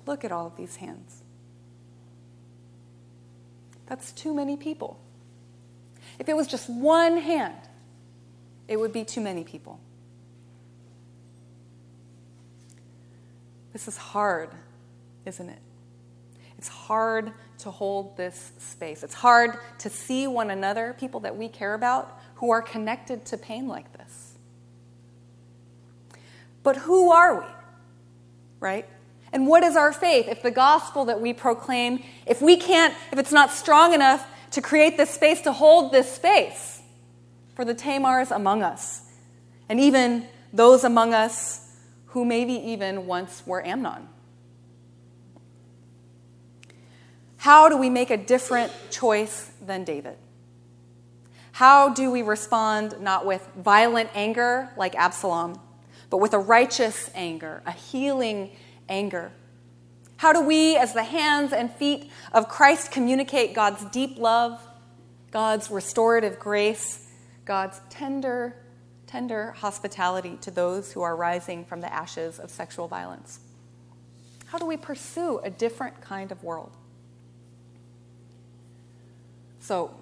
Look 0.07 0.25
at 0.25 0.33
all 0.33 0.47
of 0.47 0.57
these 0.57 0.77
hands. 0.77 1.23
That's 3.87 4.13
too 4.13 4.35
many 4.35 4.57
people. 4.57 4.99
If 6.19 6.29
it 6.29 6.37
was 6.37 6.47
just 6.47 6.69
one 6.69 7.19
hand, 7.19 7.57
it 8.69 8.79
would 8.79 8.93
be 8.93 9.05
too 9.05 9.21
many 9.21 9.43
people. 9.43 9.81
This 13.73 13.89
is 13.89 13.97
hard, 13.97 14.51
isn't 15.27 15.49
it? 15.49 15.59
It's 16.59 16.69
hard 16.69 17.33
to 17.59 17.71
hold 17.71 18.17
this 18.17 18.53
space. 18.59 19.03
It's 19.03 19.15
hard 19.15 19.59
to 19.79 19.89
see 19.89 20.27
one 20.27 20.51
another, 20.51 20.95
people 20.99 21.21
that 21.21 21.37
we 21.37 21.49
care 21.49 21.75
about, 21.75 22.21
who 22.35 22.51
are 22.51 22.63
connected 22.63 23.25
to 23.27 23.39
pain 23.39 23.67
like 23.67 23.93
this. 23.93 24.35
But 26.63 26.77
who 26.77 27.11
are 27.11 27.41
we? 27.41 27.47
Right? 28.61 28.87
And 29.33 29.47
what 29.47 29.62
is 29.62 29.77
our 29.77 29.93
faith? 29.93 30.27
If 30.29 30.43
the 30.43 30.51
gospel 30.51 31.05
that 31.07 31.21
we 31.21 31.33
proclaim, 31.33 32.03
if 32.27 32.43
we 32.43 32.57
can't, 32.57 32.95
if 33.12 33.19
it's 33.19 33.33
not 33.33 33.51
strong 33.51 33.95
enough 33.95 34.27
to 34.53 34.61
create 34.61 34.97
this 34.97 35.11
space, 35.11 35.40
to 35.43 35.53
hold 35.53 35.93
this 35.93 36.12
space 36.12 36.83
for 37.55 37.64
the 37.64 37.75
Tamars 37.75 38.35
among 38.35 38.62
us, 38.62 39.03
and 39.69 39.79
even 39.79 40.27
those 40.53 40.83
among 40.83 41.14
us 41.14 41.77
who 42.07 42.25
maybe 42.25 42.55
even 42.55 43.07
once 43.07 43.47
were 43.47 43.64
Amnon. 43.64 44.09
How 47.37 47.69
do 47.69 47.77
we 47.77 47.88
make 47.88 48.11
a 48.11 48.16
different 48.16 48.73
choice 48.90 49.51
than 49.64 49.85
David? 49.85 50.16
How 51.53 51.90
do 51.90 52.11
we 52.11 52.23
respond 52.23 53.01
not 53.01 53.25
with 53.25 53.47
violent 53.57 54.11
anger 54.14 54.71
like 54.77 54.95
Absalom, 54.95 55.61
but 56.11 56.19
with 56.19 56.35
a 56.35 56.38
righteous 56.38 57.11
anger, 57.14 57.62
a 57.64 57.73
healing 57.73 58.51
anger? 58.90 59.33
How 60.18 60.35
do 60.35 60.42
we, 60.42 60.76
as 60.76 60.92
the 60.92 61.03
hands 61.03 61.55
and 61.55 61.72
feet 61.72 62.11
of 62.33 62.48
Christ, 62.48 62.92
communicate 62.92 63.55
God's 63.55 63.83
deep 63.87 64.18
love, 64.18 64.61
God's 65.31 65.70
restorative 65.70 66.38
grace, 66.38 67.07
God's 67.46 67.81
tender, 67.88 68.55
tender 69.07 69.53
hospitality 69.53 70.37
to 70.42 70.50
those 70.50 70.92
who 70.92 71.00
are 71.00 71.16
rising 71.16 71.64
from 71.64 71.81
the 71.81 71.90
ashes 71.90 72.38
of 72.38 72.50
sexual 72.50 72.87
violence? 72.87 73.40
How 74.46 74.59
do 74.59 74.66
we 74.66 74.76
pursue 74.76 75.38
a 75.38 75.48
different 75.48 76.03
kind 76.03 76.31
of 76.31 76.44
world? 76.44 76.76
So, 79.61 79.94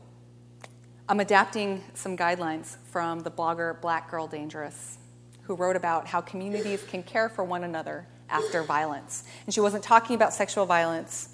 I'm 1.09 1.21
adapting 1.21 1.85
some 1.95 2.17
guidelines 2.17 2.77
from 2.91 3.21
the 3.21 3.31
blogger 3.31 3.81
Black 3.81 4.11
Girl 4.11 4.27
Dangerous, 4.27 4.99
who 5.43 5.55
wrote 5.55 5.77
about 5.77 6.09
how 6.09 6.21
communities 6.21 6.83
can 6.83 7.03
care 7.03 7.29
for 7.29 7.45
one 7.45 7.63
another 7.63 8.07
after 8.29 8.63
violence. 8.63 9.25
And 9.47 9.55
she 9.55 9.61
wasn't 9.61 9.85
talking 9.85 10.17
about 10.17 10.33
sexual 10.33 10.67
violence, 10.67 11.31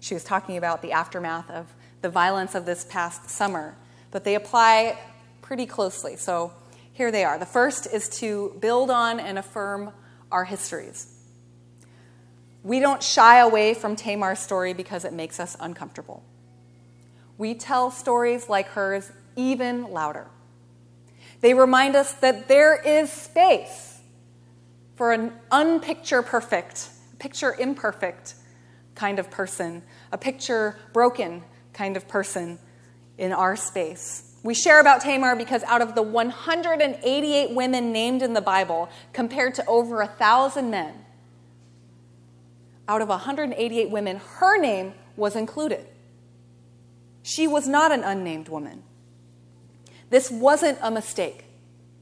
she 0.00 0.14
was 0.14 0.24
talking 0.24 0.56
about 0.56 0.82
the 0.82 0.92
aftermath 0.92 1.50
of 1.50 1.72
the 2.02 2.08
violence 2.08 2.54
of 2.54 2.66
this 2.66 2.84
past 2.84 3.30
summer. 3.30 3.74
But 4.10 4.24
they 4.24 4.34
apply 4.34 4.98
pretty 5.42 5.66
closely. 5.66 6.16
So 6.16 6.52
here 6.92 7.10
they 7.10 7.24
are. 7.24 7.38
The 7.38 7.46
first 7.46 7.86
is 7.92 8.08
to 8.20 8.56
build 8.60 8.90
on 8.90 9.20
and 9.20 9.38
affirm 9.38 9.92
our 10.30 10.44
histories. 10.44 11.12
We 12.62 12.80
don't 12.80 13.02
shy 13.02 13.38
away 13.38 13.74
from 13.74 13.96
Tamar's 13.96 14.38
story 14.38 14.74
because 14.74 15.04
it 15.04 15.12
makes 15.12 15.38
us 15.38 15.56
uncomfortable. 15.60 16.24
We 17.38 17.54
tell 17.54 17.90
stories 17.90 18.48
like 18.48 18.68
hers 18.68 19.10
even 19.36 19.90
louder. 19.92 20.26
They 21.42 21.54
remind 21.54 21.96
us 21.96 22.12
that 22.14 22.48
there 22.48 22.74
is 22.74 23.12
space 23.12 23.95
for 24.96 25.12
an 25.12 25.32
unpicture 25.52 26.24
perfect, 26.24 26.88
picture 27.18 27.54
imperfect 27.58 28.34
kind 28.94 29.18
of 29.18 29.30
person, 29.30 29.82
a 30.10 30.18
picture 30.18 30.76
broken 30.92 31.42
kind 31.72 31.96
of 31.96 32.08
person 32.08 32.58
in 33.18 33.32
our 33.32 33.54
space. 33.54 34.34
We 34.42 34.54
share 34.54 34.80
about 34.80 35.02
Tamar 35.02 35.36
because 35.36 35.62
out 35.64 35.82
of 35.82 35.94
the 35.94 36.02
188 36.02 37.54
women 37.54 37.92
named 37.92 38.22
in 38.22 38.32
the 38.32 38.40
Bible, 38.40 38.88
compared 39.12 39.54
to 39.56 39.66
over 39.66 40.00
a 40.00 40.06
thousand 40.06 40.70
men, 40.70 40.94
out 42.88 43.02
of 43.02 43.08
188 43.08 43.90
women, 43.90 44.20
her 44.36 44.58
name 44.58 44.94
was 45.16 45.36
included. 45.36 45.84
She 47.22 47.48
was 47.48 47.66
not 47.66 47.90
an 47.90 48.04
unnamed 48.04 48.48
woman. 48.48 48.84
This 50.10 50.30
wasn't 50.30 50.78
a 50.80 50.90
mistake. 50.90 51.44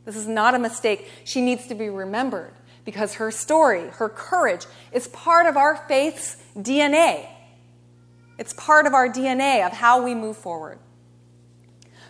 This 0.05 0.17
is 0.17 0.29
not 0.29 0.55
a 0.55 0.59
mistake. 0.59 1.09
She 1.25 1.41
needs 1.41 1.67
to 1.69 1.75
be 1.75 1.89
remembered 1.89 2.53
because 2.85 3.15
her 3.15 3.31
story, 3.31 3.89
her 3.89 4.09
courage, 4.09 4.67
is 4.93 5.09
part 5.09 5.47
of 5.47 5.57
our 5.57 5.77
faith's 5.89 6.37
DNA. 6.57 7.29
It's 8.39 8.53
part 8.53 8.87
of 8.87 8.95
our 8.95 9.09
DNA 9.09 9.65
of 9.67 9.73
how 9.73 10.03
we 10.03 10.15
move 10.15 10.37
forward. 10.37 10.79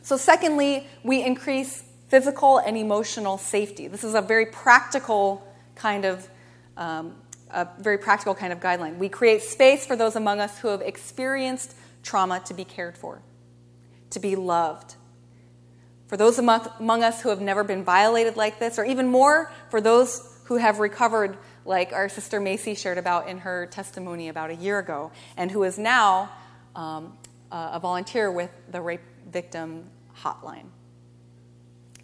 So, 0.02 0.16
secondly, 0.16 0.86
we 1.02 1.22
increase 1.22 1.84
physical 2.08 2.58
and 2.58 2.76
emotional 2.76 3.38
safety. 3.38 3.88
This 3.88 4.04
is 4.04 4.14
a 4.14 4.20
very 4.20 4.46
practical 4.46 5.46
kind 5.74 6.04
of 6.04 6.28
um, 6.76 7.14
a 7.54 7.68
very 7.78 7.98
practical 7.98 8.34
kind 8.34 8.52
of 8.52 8.60
guideline. 8.60 8.98
We 8.98 9.08
create 9.08 9.42
space 9.42 9.86
for 9.86 9.96
those 9.96 10.16
among 10.16 10.40
us 10.40 10.58
who 10.58 10.68
have 10.68 10.80
experienced 10.80 11.74
trauma 12.02 12.40
to 12.46 12.54
be 12.54 12.64
cared 12.64 12.98
for, 12.98 13.22
to 14.10 14.20
be 14.20 14.36
loved. 14.36 14.96
For 16.08 16.16
those 16.16 16.38
among, 16.38 16.68
among 16.78 17.02
us 17.02 17.22
who 17.22 17.30
have 17.30 17.40
never 17.40 17.64
been 17.64 17.84
violated 17.84 18.36
like 18.36 18.58
this, 18.58 18.78
or 18.78 18.84
even 18.84 19.08
more, 19.08 19.50
for 19.70 19.80
those 19.80 20.33
who 20.44 20.56
have 20.56 20.78
recovered, 20.78 21.36
like 21.64 21.92
our 21.92 22.08
sister 22.08 22.40
Macy 22.40 22.74
shared 22.74 22.98
about 22.98 23.28
in 23.28 23.38
her 23.38 23.66
testimony 23.66 24.28
about 24.28 24.50
a 24.50 24.54
year 24.54 24.78
ago, 24.78 25.10
and 25.36 25.50
who 25.50 25.62
is 25.64 25.78
now 25.78 26.30
um, 26.76 27.16
a 27.50 27.78
volunteer 27.80 28.30
with 28.30 28.50
the 28.70 28.80
Rape 28.80 29.00
Victim 29.30 29.84
Hotline. 30.20 30.66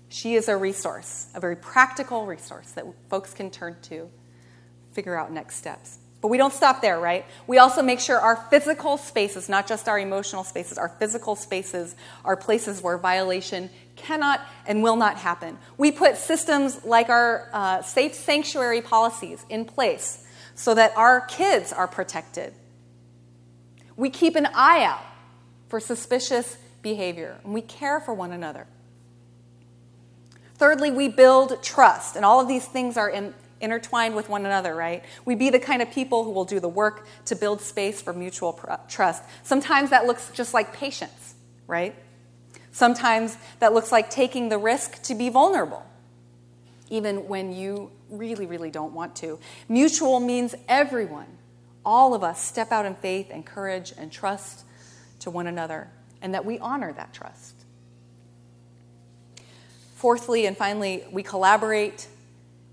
She 0.09 0.35
is 0.35 0.48
a 0.48 0.57
resource, 0.57 1.29
a 1.35 1.40
very 1.40 1.57
practical 1.57 2.26
resource 2.26 2.72
that 2.72 2.85
folks 3.09 3.33
can 3.33 3.50
turn 3.50 3.76
to 3.83 4.11
figure 4.92 5.16
out 5.16 5.33
next 5.33 5.57
steps. 5.57 5.98
But 6.20 6.29
we 6.29 6.37
don't 6.37 6.53
stop 6.53 6.83
there, 6.83 7.00
right? 7.00 7.24
We 7.46 7.59
also 7.59 7.83
make 7.83 8.00
sure 8.00 8.18
our 8.18 8.37
physical 8.50 8.98
spaces, 8.98 9.48
not 9.48 9.66
just 9.66 9.88
our 9.88 9.98
emotional 9.98 10.44
spaces, 10.44 10.76
our 10.76 10.88
physical 10.88 11.35
spaces 11.35 11.94
are 12.24 12.37
places 12.37 12.83
where 12.83 12.98
violation 12.98 13.70
cannot 14.01 14.41
and 14.67 14.83
will 14.83 14.97
not 14.97 15.17
happen. 15.17 15.59
We 15.77 15.93
put 15.93 16.17
systems 16.17 16.85
like 16.85 17.09
our 17.09 17.49
uh, 17.53 17.83
safe 17.83 18.15
sanctuary 18.15 18.83
policies 18.83 19.45
in 19.49 19.65
place 19.65 20.27
so 20.55 20.75
that 20.75 20.97
our 20.97 21.23
kids 21.23 21.73
are 21.73 21.89
protected. 21.89 22.55
We 23.97 24.11
keep 24.11 24.37
an 24.37 24.47
eye 24.55 24.85
out 24.85 25.05
for 25.69 25.81
suspicious 25.81 26.57
behavior, 26.83 27.39
and 27.45 27.55
we 27.55 27.61
care 27.63 28.01
for 28.01 28.13
one 28.15 28.33
another. 28.33 28.67
Thirdly, 30.57 30.91
we 30.91 31.09
build 31.09 31.63
trust, 31.63 32.17
and 32.17 32.25
all 32.25 32.41
of 32.41 32.49
these 32.49 32.67
things 32.67 32.97
are 32.97 33.09
in, 33.09 33.35
intertwined 33.61 34.15
with 34.15 34.29
one 34.29 34.45
another, 34.45 34.75
right? 34.75 35.05
We 35.25 35.35
be 35.35 35.51
the 35.51 35.59
kind 35.59 35.81
of 35.81 35.91
people 35.91 36.25
who 36.25 36.31
will 36.31 36.45
do 36.45 36.61
the 36.61 36.69
work 36.69 37.07
to 37.27 37.37
build 37.37 37.61
space 37.61 38.03
for 38.03 38.13
mutual 38.13 38.53
pr- 38.53 38.73
trust. 38.89 39.23
Sometimes 39.43 39.91
that 39.91 40.07
looks 40.07 40.31
just 40.33 40.53
like 40.53 40.73
patience, 40.73 41.35
right? 41.67 41.95
Sometimes 42.73 43.37
that 43.59 43.73
looks 43.75 43.91
like 43.93 44.11
taking 44.11 44.49
the 44.49 44.59
risk 44.59 45.03
to 45.05 45.15
be 45.15 45.29
vulnerable. 45.29 45.85
even 46.91 47.29
when 47.29 47.53
you 47.53 47.91
really, 48.11 48.45
really 48.47 48.71
don't 48.71 48.93
want 48.93 49.17
to. 49.17 49.39
Mutual 49.69 50.21
means 50.21 50.55
everyone, 50.69 51.27
all 51.85 52.13
of 52.13 52.23
us, 52.23 52.45
step 52.45 52.73
out 52.73 52.85
in 52.85 52.95
faith 52.97 53.29
and 53.31 53.47
courage 53.47 53.95
and 53.97 54.13
trust 54.13 54.65
to 55.21 55.31
one 55.31 55.47
another, 55.47 55.89
and 56.21 56.35
that 56.35 56.45
we 56.45 56.59
honor 56.59 56.93
that 56.93 57.15
trust. 57.15 57.55
Fourthly 59.95 60.47
and 60.47 60.57
finally, 60.57 61.05
we 61.13 61.23
collaborate 61.23 62.09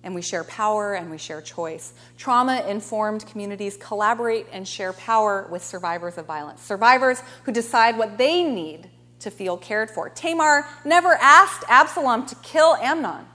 and 0.03 0.15
we 0.15 0.21
share 0.21 0.43
power 0.45 0.93
and 0.95 1.11
we 1.11 1.17
share 1.17 1.41
choice. 1.41 1.93
Trauma 2.17 2.65
informed 2.67 3.25
communities 3.27 3.77
collaborate 3.77 4.47
and 4.51 4.65
share 4.67 4.93
power 4.93 5.47
with 5.51 5.63
survivors 5.63 6.17
of 6.17 6.25
violence, 6.25 6.61
survivors 6.61 7.21
who 7.43 7.51
decide 7.51 7.97
what 7.97 8.17
they 8.17 8.43
need 8.43 8.89
to 9.19 9.31
feel 9.31 9.57
cared 9.57 9.89
for. 9.89 10.09
Tamar 10.09 10.67
never 10.85 11.13
asked 11.21 11.63
Absalom 11.67 12.25
to 12.27 12.35
kill 12.35 12.75
Amnon, 12.75 13.25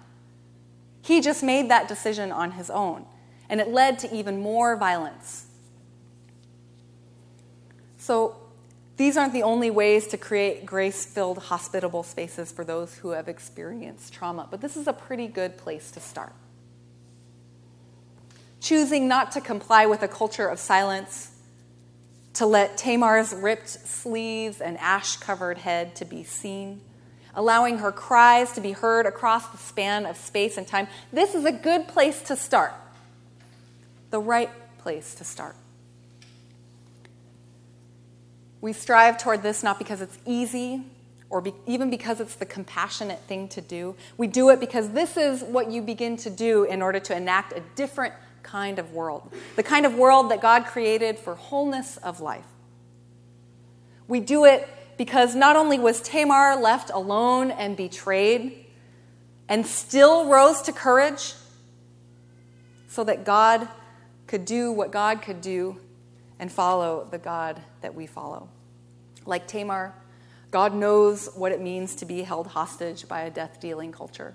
he 1.02 1.20
just 1.20 1.42
made 1.42 1.68
that 1.68 1.88
decision 1.88 2.30
on 2.30 2.52
his 2.52 2.70
own, 2.70 3.04
and 3.48 3.60
it 3.60 3.68
led 3.68 3.98
to 4.00 4.14
even 4.14 4.40
more 4.40 4.76
violence. 4.76 5.46
So, 7.98 8.36
these 8.96 9.16
aren't 9.16 9.32
the 9.32 9.42
only 9.42 9.70
ways 9.70 10.06
to 10.08 10.16
create 10.16 10.64
grace 10.64 11.04
filled, 11.04 11.38
hospitable 11.38 12.02
spaces 12.04 12.52
for 12.52 12.64
those 12.64 12.98
who 12.98 13.10
have 13.10 13.26
experienced 13.26 14.12
trauma, 14.12 14.46
but 14.48 14.60
this 14.60 14.76
is 14.76 14.86
a 14.86 14.92
pretty 14.92 15.26
good 15.26 15.56
place 15.56 15.90
to 15.92 16.00
start. 16.00 16.34
Choosing 18.60 19.08
not 19.08 19.32
to 19.32 19.40
comply 19.40 19.86
with 19.86 20.02
a 20.02 20.08
culture 20.08 20.46
of 20.46 20.60
silence, 20.60 21.32
to 22.34 22.46
let 22.46 22.76
Tamar's 22.78 23.34
ripped 23.34 23.68
sleeves 23.68 24.60
and 24.60 24.78
ash 24.78 25.16
covered 25.16 25.58
head 25.58 25.94
to 25.96 26.04
be 26.04 26.24
seen, 26.24 26.80
allowing 27.34 27.78
her 27.78 27.92
cries 27.92 28.52
to 28.52 28.60
be 28.60 28.72
heard 28.72 29.06
across 29.06 29.48
the 29.48 29.58
span 29.58 30.06
of 30.06 30.16
space 30.16 30.56
and 30.56 30.66
time. 30.66 30.88
This 31.12 31.34
is 31.34 31.44
a 31.44 31.52
good 31.52 31.88
place 31.88 32.22
to 32.22 32.36
start, 32.36 32.72
the 34.10 34.20
right 34.20 34.50
place 34.78 35.14
to 35.16 35.24
start. 35.24 35.56
We 38.60 38.72
strive 38.72 39.18
toward 39.18 39.42
this 39.42 39.62
not 39.62 39.78
because 39.78 40.00
it's 40.00 40.18
easy 40.24 40.84
or 41.28 41.40
be, 41.40 41.52
even 41.66 41.90
because 41.90 42.20
it's 42.20 42.36
the 42.36 42.46
compassionate 42.46 43.18
thing 43.20 43.48
to 43.48 43.60
do. 43.60 43.96
We 44.16 44.26
do 44.28 44.50
it 44.50 44.60
because 44.60 44.90
this 44.90 45.16
is 45.16 45.42
what 45.42 45.70
you 45.70 45.82
begin 45.82 46.16
to 46.18 46.30
do 46.30 46.64
in 46.64 46.80
order 46.80 47.00
to 47.00 47.16
enact 47.16 47.52
a 47.56 47.62
different 47.74 48.14
kind 48.42 48.78
of 48.78 48.92
world, 48.92 49.32
the 49.56 49.62
kind 49.62 49.86
of 49.86 49.94
world 49.94 50.30
that 50.30 50.40
God 50.40 50.66
created 50.66 51.18
for 51.18 51.34
wholeness 51.34 51.96
of 51.98 52.20
life. 52.20 52.46
We 54.08 54.20
do 54.20 54.44
it 54.44 54.68
because 54.98 55.34
not 55.34 55.56
only 55.56 55.78
was 55.78 56.00
Tamar 56.02 56.56
left 56.56 56.90
alone 56.90 57.50
and 57.50 57.76
betrayed, 57.76 58.62
and 59.48 59.66
still 59.66 60.30
rose 60.30 60.62
to 60.62 60.72
courage 60.72 61.34
so 62.88 63.04
that 63.04 63.24
God 63.24 63.68
could 64.26 64.46
do 64.46 64.72
what 64.72 64.90
God 64.90 65.20
could 65.20 65.42
do 65.42 65.78
and 66.38 66.50
follow 66.50 67.06
the 67.10 67.18
God 67.18 67.60
that 67.82 67.94
we 67.94 68.06
follow. 68.06 68.48
Like 69.26 69.46
Tamar, 69.46 69.94
God 70.50 70.74
knows 70.74 71.28
what 71.34 71.52
it 71.52 71.60
means 71.60 71.94
to 71.96 72.06
be 72.06 72.22
held 72.22 72.46
hostage 72.46 73.06
by 73.06 73.22
a 73.22 73.30
death 73.30 73.60
dealing 73.60 73.92
culture. 73.92 74.34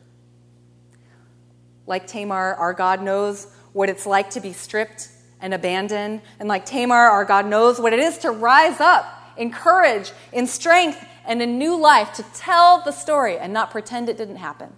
Like 1.88 2.06
Tamar, 2.06 2.54
our 2.56 2.74
God 2.74 3.02
knows 3.02 3.48
what 3.78 3.90
it's 3.90 4.08
like 4.08 4.32
to 4.32 4.40
be 4.40 4.54
stripped 4.54 5.08
and 5.40 5.54
abandoned. 5.54 6.20
And 6.40 6.50
like 6.50 6.66
Tamar, 6.66 6.96
our 6.96 7.24
God 7.24 7.46
knows 7.46 7.80
what 7.80 7.94
it 7.94 8.00
is 8.00 8.18
to 8.20 8.32
rise 8.32 8.82
up 8.82 9.06
in 9.38 9.52
courage, 9.52 10.12
in 10.34 10.48
strength, 10.48 11.06
and 11.28 11.44
in 11.44 11.60
new 11.60 11.80
life, 11.80 12.12
to 12.14 12.24
tell 12.34 12.82
the 12.82 12.92
story 12.92 13.38
and 13.38 13.54
not 13.54 13.70
pretend 13.70 14.10
it 14.10 14.18
didn't 14.18 14.38
happen. 14.38 14.74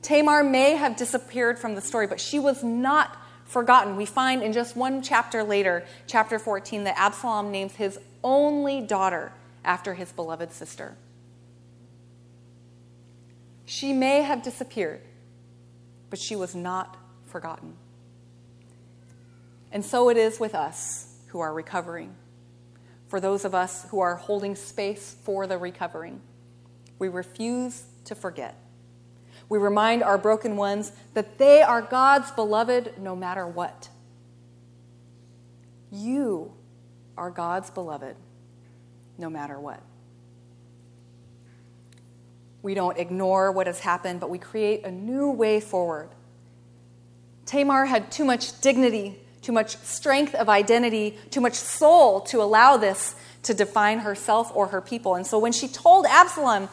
Tamar 0.00 0.44
may 0.44 0.76
have 0.76 0.94
disappeared 0.94 1.58
from 1.58 1.74
the 1.74 1.80
story, 1.80 2.06
but 2.06 2.20
she 2.20 2.38
was 2.38 2.62
not 2.62 3.16
forgotten. 3.46 3.96
We 3.96 4.06
find 4.06 4.40
in 4.40 4.52
just 4.52 4.76
one 4.76 5.02
chapter 5.02 5.42
later, 5.42 5.84
chapter 6.06 6.38
14, 6.38 6.84
that 6.84 6.96
Absalom 6.96 7.50
names 7.50 7.74
his 7.74 7.98
only 8.22 8.80
daughter 8.80 9.32
after 9.64 9.94
his 9.94 10.12
beloved 10.12 10.52
sister. 10.52 10.96
She 13.64 13.92
may 13.92 14.22
have 14.22 14.44
disappeared, 14.44 15.00
but 16.12 16.18
she 16.18 16.36
was 16.36 16.54
not 16.54 16.98
forgotten. 17.24 17.72
And 19.72 19.82
so 19.82 20.10
it 20.10 20.18
is 20.18 20.38
with 20.38 20.54
us 20.54 21.16
who 21.28 21.40
are 21.40 21.54
recovering. 21.54 22.14
For 23.08 23.18
those 23.18 23.46
of 23.46 23.54
us 23.54 23.86
who 23.88 24.00
are 24.00 24.16
holding 24.16 24.54
space 24.54 25.16
for 25.24 25.46
the 25.46 25.56
recovering, 25.56 26.20
we 26.98 27.08
refuse 27.08 27.84
to 28.04 28.14
forget 28.14 28.58
we 29.48 29.58
remind 29.58 30.02
our 30.02 30.18
broken 30.18 30.56
ones 30.56 30.92
that 31.14 31.38
they 31.38 31.62
are 31.62 31.82
God's 31.82 32.30
beloved 32.30 32.94
no 32.98 33.14
matter 33.14 33.46
what. 33.46 33.88
You 35.90 36.52
are 37.18 37.30
God's 37.30 37.70
beloved 37.70 38.16
no 39.18 39.28
matter 39.28 39.58
what. 39.60 39.82
We 42.62 42.74
don't 42.74 42.96
ignore 42.96 43.50
what 43.50 43.66
has 43.66 43.80
happened, 43.80 44.20
but 44.20 44.30
we 44.30 44.38
create 44.38 44.84
a 44.84 44.90
new 44.90 45.30
way 45.30 45.60
forward. 45.60 46.08
Tamar 47.44 47.86
had 47.86 48.10
too 48.12 48.24
much 48.24 48.60
dignity, 48.60 49.18
too 49.42 49.52
much 49.52 49.76
strength 49.78 50.34
of 50.34 50.48
identity, 50.48 51.18
too 51.30 51.40
much 51.40 51.54
soul 51.54 52.20
to 52.20 52.40
allow 52.40 52.76
this 52.76 53.16
to 53.42 53.54
define 53.54 53.98
herself 53.98 54.52
or 54.54 54.68
her 54.68 54.80
people. 54.80 55.16
And 55.16 55.26
so 55.26 55.38
when 55.38 55.52
she 55.52 55.66
told 55.66 56.06
Absalom 56.06 56.68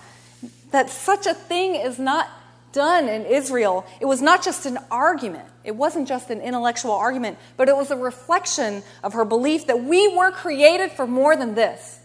that 0.71 0.91
such 0.91 1.25
a 1.25 1.33
thing 1.33 1.75
is 1.75 1.97
not 1.97 2.29
done 2.71 3.09
in 3.09 3.25
Israel, 3.25 3.85
it 3.99 4.05
was 4.05 4.21
not 4.21 4.43
just 4.43 4.67
an 4.67 4.77
argument. 4.91 5.47
It 5.63 5.75
wasn't 5.75 6.07
just 6.07 6.29
an 6.29 6.41
intellectual 6.41 6.91
argument, 6.91 7.39
but 7.57 7.67
it 7.67 7.75
was 7.75 7.89
a 7.89 7.97
reflection 7.97 8.83
of 9.03 9.13
her 9.13 9.25
belief 9.25 9.65
that 9.65 9.83
we 9.83 10.15
were 10.15 10.29
created 10.29 10.91
for 10.91 11.07
more 11.07 11.35
than 11.35 11.55
this, 11.55 11.99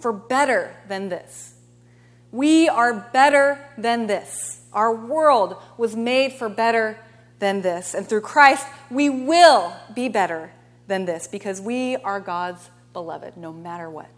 for 0.00 0.12
better 0.12 0.74
than 0.88 1.10
this. 1.10 1.52
We 2.36 2.68
are 2.68 2.92
better 2.92 3.58
than 3.78 4.08
this. 4.08 4.60
Our 4.74 4.94
world 4.94 5.56
was 5.78 5.96
made 5.96 6.34
for 6.34 6.50
better 6.50 6.98
than 7.38 7.62
this. 7.62 7.94
And 7.94 8.06
through 8.06 8.20
Christ, 8.20 8.66
we 8.90 9.08
will 9.08 9.72
be 9.94 10.10
better 10.10 10.52
than 10.86 11.06
this 11.06 11.26
because 11.26 11.62
we 11.62 11.96
are 11.96 12.20
God's 12.20 12.68
beloved, 12.92 13.38
no 13.38 13.54
matter 13.54 13.88
what. 13.88 14.10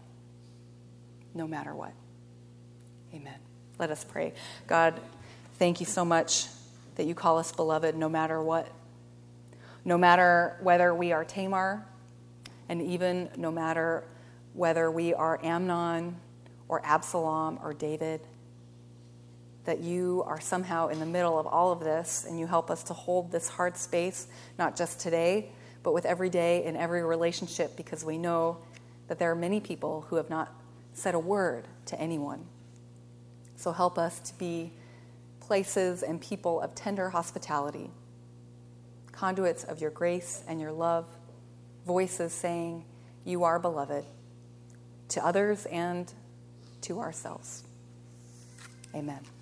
No 1.33 1.47
matter 1.47 1.73
what. 1.73 1.93
Amen. 3.13 3.39
Let 3.77 3.89
us 3.89 4.03
pray. 4.03 4.33
God, 4.67 4.99
thank 5.53 5.79
you 5.79 5.85
so 5.85 6.03
much 6.03 6.47
that 6.95 7.05
you 7.05 7.15
call 7.15 7.37
us 7.37 7.53
beloved 7.53 7.95
no 7.95 8.09
matter 8.09 8.43
what. 8.43 8.67
No 9.85 9.97
matter 9.97 10.57
whether 10.61 10.93
we 10.93 11.13
are 11.13 11.23
Tamar, 11.23 11.85
and 12.67 12.81
even 12.81 13.29
no 13.37 13.49
matter 13.49 14.03
whether 14.53 14.91
we 14.91 15.13
are 15.13 15.39
Amnon 15.41 16.17
or 16.69 16.81
Absalom 16.85 17.59
or 17.61 17.73
David, 17.73 18.21
that 19.65 19.79
you 19.79 20.23
are 20.25 20.39
somehow 20.39 20.87
in 20.87 20.99
the 20.99 21.05
middle 21.05 21.37
of 21.37 21.45
all 21.45 21.71
of 21.71 21.81
this 21.81 22.25
and 22.27 22.39
you 22.39 22.47
help 22.47 22.71
us 22.71 22.83
to 22.83 22.93
hold 22.93 23.31
this 23.31 23.49
hard 23.49 23.75
space, 23.75 24.27
not 24.57 24.77
just 24.77 24.99
today, 24.99 25.51
but 25.83 25.93
with 25.93 26.05
every 26.05 26.29
day 26.29 26.63
in 26.63 26.75
every 26.75 27.03
relationship, 27.03 27.75
because 27.75 28.05
we 28.05 28.17
know 28.17 28.57
that 29.07 29.19
there 29.19 29.31
are 29.31 29.35
many 29.35 29.59
people 29.59 30.05
who 30.09 30.15
have 30.15 30.29
not 30.29 30.53
said 30.93 31.15
a 31.15 31.19
word 31.19 31.67
to 31.87 31.99
anyone. 31.99 32.45
So 33.55 33.71
help 33.71 33.97
us 33.97 34.19
to 34.19 34.37
be 34.37 34.71
places 35.39 36.03
and 36.03 36.21
people 36.21 36.61
of 36.61 36.75
tender 36.75 37.09
hospitality, 37.09 37.89
conduits 39.11 39.63
of 39.63 39.81
your 39.81 39.91
grace 39.91 40.43
and 40.47 40.61
your 40.61 40.71
love, 40.71 41.07
voices 41.85 42.33
saying, 42.33 42.85
You 43.25 43.43
are 43.43 43.59
beloved, 43.59 44.05
to 45.09 45.25
others 45.25 45.65
and 45.65 46.11
to 46.89 46.99
ourselves. 46.99 47.63
Amen. 48.95 49.38